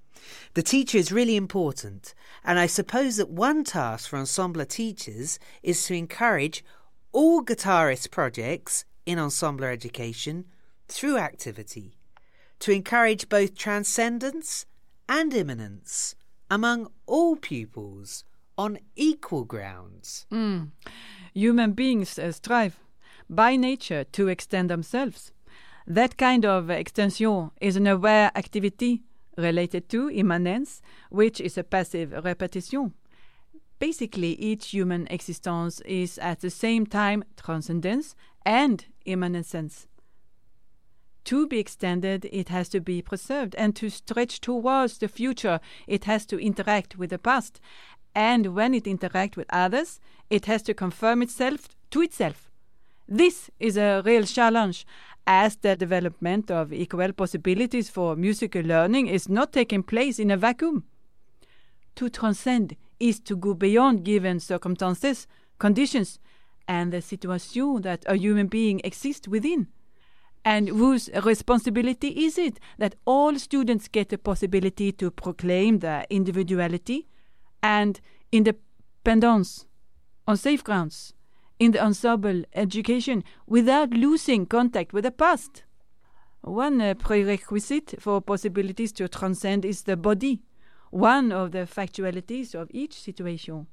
the 0.54 0.64
teacher 0.64 0.98
is 0.98 1.12
really 1.12 1.36
important, 1.36 2.14
and 2.44 2.60
I 2.60 2.68
suppose 2.68 3.18
that 3.18 3.30
one 3.30 3.64
task 3.64 4.10
for 4.10 4.18
ensemble 4.18 4.66
teachers 4.66 5.40
is 5.64 5.84
to 5.86 5.94
encourage 5.96 6.64
all 7.12 7.44
guitarist 7.44 8.12
projects 8.12 8.86
in 9.06 9.18
ensemble 9.20 9.66
education 9.66 10.46
through 10.88 11.18
activity, 11.18 11.98
to 12.60 12.72
encourage 12.72 13.30
both 13.30 13.56
transcendence 13.56 14.66
and 15.10 15.34
immanence 15.34 16.16
among 16.50 16.90
all 17.06 17.36
pupils 17.36 18.24
on 18.58 18.78
equal 18.96 19.46
grounds. 19.46 20.26
Mm. 20.32 20.72
Human 21.34 21.72
beings 21.72 22.20
uh, 22.20 22.32
strive 22.32 22.80
by 23.30 23.56
nature 23.56 24.04
to 24.04 24.28
extend 24.28 24.70
themselves. 24.70 25.32
That 25.88 26.18
kind 26.18 26.46
of 26.46 26.70
extension 26.70 27.52
is 27.62 27.76
an 27.76 27.88
aware 27.88 28.32
activity 28.36 29.04
related 29.38 29.90
to 29.90 30.10
immanence, 30.10 30.82
which 31.10 31.40
is 31.40 31.58
a 31.58 31.64
passive 31.64 32.12
repetition. 32.24 32.94
Basically, 33.80 34.34
each 34.34 34.70
human 34.70 35.08
existence 35.08 35.82
is 35.82 36.18
at 36.20 36.42
the 36.42 36.50
same 36.50 36.86
time 36.86 37.24
transcendence 37.36 38.16
and 38.46 38.86
immanence. 39.06 39.88
To 41.26 41.48
be 41.48 41.60
extended, 41.60 42.26
it 42.32 42.50
has 42.50 42.68
to 42.70 42.80
be 42.80 43.02
preserved, 43.02 43.56
and 43.56 43.76
to 43.76 43.90
stretch 43.90 44.42
towards 44.42 44.98
the 44.98 45.08
future, 45.08 45.60
it 45.88 46.06
has 46.06 46.26
to 46.28 46.40
interact 46.40 46.98
with 46.98 47.12
the 47.12 47.20
past. 47.20 47.60
And 48.14 48.56
when 48.56 48.74
it 48.74 48.86
interacts 48.86 49.38
with 49.38 49.48
others, 49.52 50.00
it 50.30 50.46
has 50.46 50.62
to 50.64 50.74
confirm 50.74 51.22
itself 51.22 51.70
to 51.92 52.02
itself. 52.02 52.50
This 53.08 53.50
is 53.60 53.78
a 53.78 54.02
real 54.06 54.24
challenge, 54.24 54.86
as 55.28 55.56
the 55.58 55.76
development 55.76 56.50
of 56.50 56.74
equal 56.74 57.14
possibilities 57.14 57.90
for 57.90 58.16
musical 58.16 58.62
learning 58.62 59.08
is 59.08 59.30
not 59.30 59.54
taking 59.54 59.84
place 59.84 60.20
in 60.20 60.32
a 60.32 60.38
vacuum. 60.38 60.84
To 61.96 62.10
transcend 62.10 62.76
is 63.00 63.20
to 63.22 63.36
go 63.36 63.54
beyond 63.54 64.06
given 64.06 64.40
circumstances, 64.40 65.28
conditions, 65.60 66.20
and 66.68 66.94
the 66.94 67.02
situation 67.02 67.82
that 67.82 68.06
a 68.08 68.16
human 68.16 68.48
being 68.48 68.80
exists 68.84 69.28
within. 69.28 69.68
And 70.44 70.70
whose 70.70 71.10
responsibility 71.24 72.26
is 72.26 72.38
it 72.38 72.60
that 72.78 72.96
all 73.06 73.38
students 73.38 73.88
get 73.88 74.10
the 74.10 74.18
possibility 74.18 74.92
to 74.94 75.12
proclaim 75.12 75.80
their 75.80 76.06
individuality 76.10 77.08
and 77.64 78.00
independence 78.32 79.66
on 80.28 80.38
safe 80.38 80.64
grounds? 80.64 81.14
in 81.62 81.74
the 81.74 81.84
ensemble 81.86 82.42
education 82.56 83.24
without 83.46 83.92
losing 83.92 84.48
contact 84.48 84.94
with 84.94 85.04
the 85.04 85.12
past. 85.12 85.64
One 86.42 86.82
uh, 86.82 86.96
prerequisite 86.96 87.98
for 88.00 88.20
possibilities 88.20 88.92
to 88.94 89.08
transcend 89.08 89.64
is 89.64 89.84
the 89.84 89.96
body, 89.96 90.42
one 90.90 91.32
of 91.32 91.52
the 91.52 91.68
factualities 91.68 92.56
of 92.56 92.68
each 92.72 93.00
situation. 93.00 93.68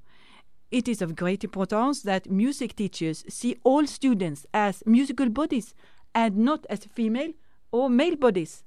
It 0.70 0.86
is 0.86 1.00
of 1.00 1.16
great 1.16 1.44
importance 1.44 2.02
that 2.02 2.30
music 2.30 2.76
teachers 2.76 3.24
see 3.26 3.56
all 3.64 3.86
students 3.86 4.44
as 4.52 4.82
musical 4.84 5.30
bodies 5.30 5.72
and 6.14 6.36
not 6.36 6.66
as 6.68 6.84
female 6.84 7.32
or 7.72 7.88
male 7.88 8.16
bodies. 8.16 8.64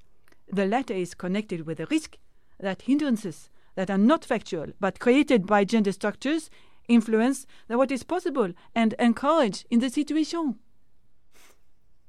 The 0.51 0.65
latter 0.65 0.95
is 0.95 1.13
connected 1.13 1.67
with 1.67 1.79
a 1.79 1.85
risk 1.91 2.17
that 2.59 2.81
hindrances 2.81 3.51
that 3.75 3.89
are 3.89 3.97
not 3.97 4.25
factual 4.25 4.67
but 4.79 4.99
created 4.99 5.45
by 5.45 5.63
gender 5.63 5.91
structures 5.91 6.49
influence 6.87 7.45
what 7.67 7.91
is 7.91 8.03
possible 8.03 8.51
and 8.75 8.93
encourage 8.99 9.65
in 9.69 9.79
the 9.79 9.89
situation. 9.89 10.55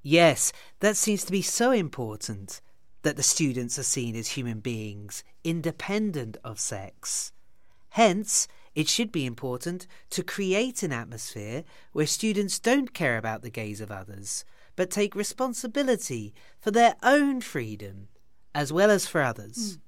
Yes, 0.02 0.52
that 0.80 0.96
seems 0.96 1.24
to 1.24 1.32
be 1.32 1.42
so 1.42 1.70
important 1.70 2.60
that 3.02 3.16
the 3.16 3.22
students 3.22 3.78
are 3.78 3.84
seen 3.84 4.16
as 4.16 4.28
human 4.28 4.60
beings, 4.60 5.22
independent 5.44 6.36
of 6.44 6.58
sex. 6.58 7.32
Hence, 7.90 8.48
it 8.74 8.88
should 8.88 9.12
be 9.12 9.26
important 9.26 9.86
to 10.10 10.22
create 10.22 10.82
an 10.82 10.92
atmosphere 10.92 11.64
where 11.92 12.06
students 12.06 12.58
don't 12.58 12.94
care 12.94 13.18
about 13.18 13.42
the 13.42 13.50
gaze 13.50 13.80
of 13.80 13.90
others, 13.90 14.44
but 14.76 14.90
take 14.90 15.14
responsibility 15.14 16.32
for 16.58 16.70
their 16.70 16.96
own 17.02 17.40
freedom 17.40 18.08
as 18.54 18.72
well 18.72 18.90
as 18.90 19.06
for 19.06 19.20
others. 19.20 19.76
Mm. 19.76 19.80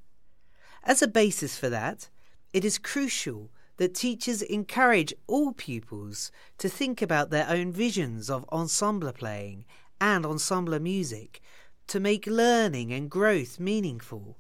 As 0.87 1.01
a 1.01 1.09
basis 1.09 1.57
for 1.57 1.71
that, 1.71 2.11
it 2.53 2.63
is 2.63 2.77
crucial 2.77 3.51
that 3.79 3.95
teachers 3.95 4.43
encourage 4.43 5.15
all 5.27 5.53
pupils 5.53 6.31
to 6.59 6.69
think 6.69 7.01
about 7.01 7.31
their 7.31 7.49
own 7.49 7.73
visions 7.73 8.29
of 8.29 8.45
ensemble 8.53 9.13
playing 9.13 9.65
and 9.99 10.27
ensemble 10.27 10.79
music 10.79 11.41
to 11.87 11.99
make 11.99 12.27
learning 12.27 12.93
and 12.93 13.11
growth 13.11 13.59
meaningful. 13.59 14.37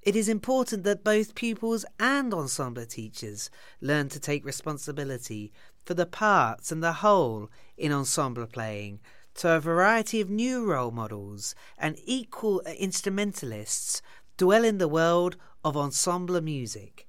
It 0.00 0.14
is 0.14 0.28
important 0.28 0.84
that 0.84 1.02
both 1.02 1.34
pupils 1.34 1.84
and 1.98 2.32
ensemble 2.32 2.86
teachers 2.86 3.50
learn 3.80 4.08
to 4.10 4.20
take 4.20 4.44
responsibility 4.44 5.52
for 5.84 5.94
the 5.94 6.06
parts 6.06 6.70
and 6.70 6.84
the 6.84 6.94
whole 6.94 7.50
in 7.76 7.90
ensemble 7.90 8.46
playing 8.46 9.00
to 9.34 9.56
a 9.56 9.60
variety 9.60 10.20
of 10.20 10.30
new 10.30 10.64
role 10.64 10.92
models 10.92 11.56
and 11.76 11.98
equal 12.04 12.60
instrumentalists 12.78 14.00
dwell 14.36 14.64
in 14.64 14.78
the 14.78 14.88
world 14.88 15.36
of 15.64 15.76
ensemble 15.76 16.40
music. 16.40 17.06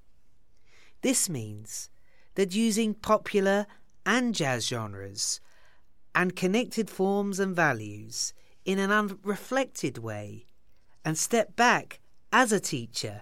This 1.02 1.30
means 1.30 1.90
that 2.36 2.56
using 2.56 2.94
popular 2.94 3.68
and 4.06 4.34
jazz 4.36 4.68
genres 4.68 5.40
and 6.16 6.36
connected 6.36 6.90
forms 6.90 7.40
and 7.40 7.56
values 7.56 8.34
in 8.66 8.80
an 8.80 8.92
unreflected 8.92 9.98
way 9.98 10.46
and 11.06 11.18
step 11.18 11.56
back 11.56 12.00
as 12.32 12.52
a 12.52 12.60
teacher 12.60 13.22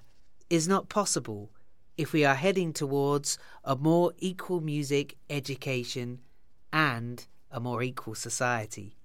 is 0.49 0.67
not 0.67 0.89
possible 0.89 1.51
if 1.97 2.13
we 2.13 2.23
are 2.23 2.35
heading 2.35 2.73
towards 2.73 3.37
a 3.63 3.75
more 3.75 4.13
equal 4.19 4.61
music 4.61 5.17
education 5.29 6.19
and 6.71 7.27
a 7.51 7.59
more 7.59 7.81
equal 7.81 8.15
society. 8.15 8.95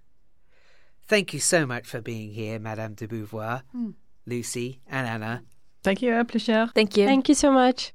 Thank 1.07 1.33
you 1.33 1.41
so 1.41 1.66
much 1.66 1.87
for 1.87 2.01
being 2.01 2.33
here, 2.33 2.59
Madame 2.59 2.95
de 2.95 3.07
Beauvoir, 3.07 3.62
mm. 3.75 3.95
Lucy, 4.27 4.81
and 4.87 5.07
Anna. 5.07 5.43
Thank 5.83 6.03
you, 6.03 6.14
uh, 6.14 6.20
a 6.20 6.24
pleasure. 6.24 6.70
Thank 6.74 6.97
you. 6.97 7.07
Thank 7.07 7.28
you 7.28 7.35
so 7.35 7.51
much. 7.51 7.93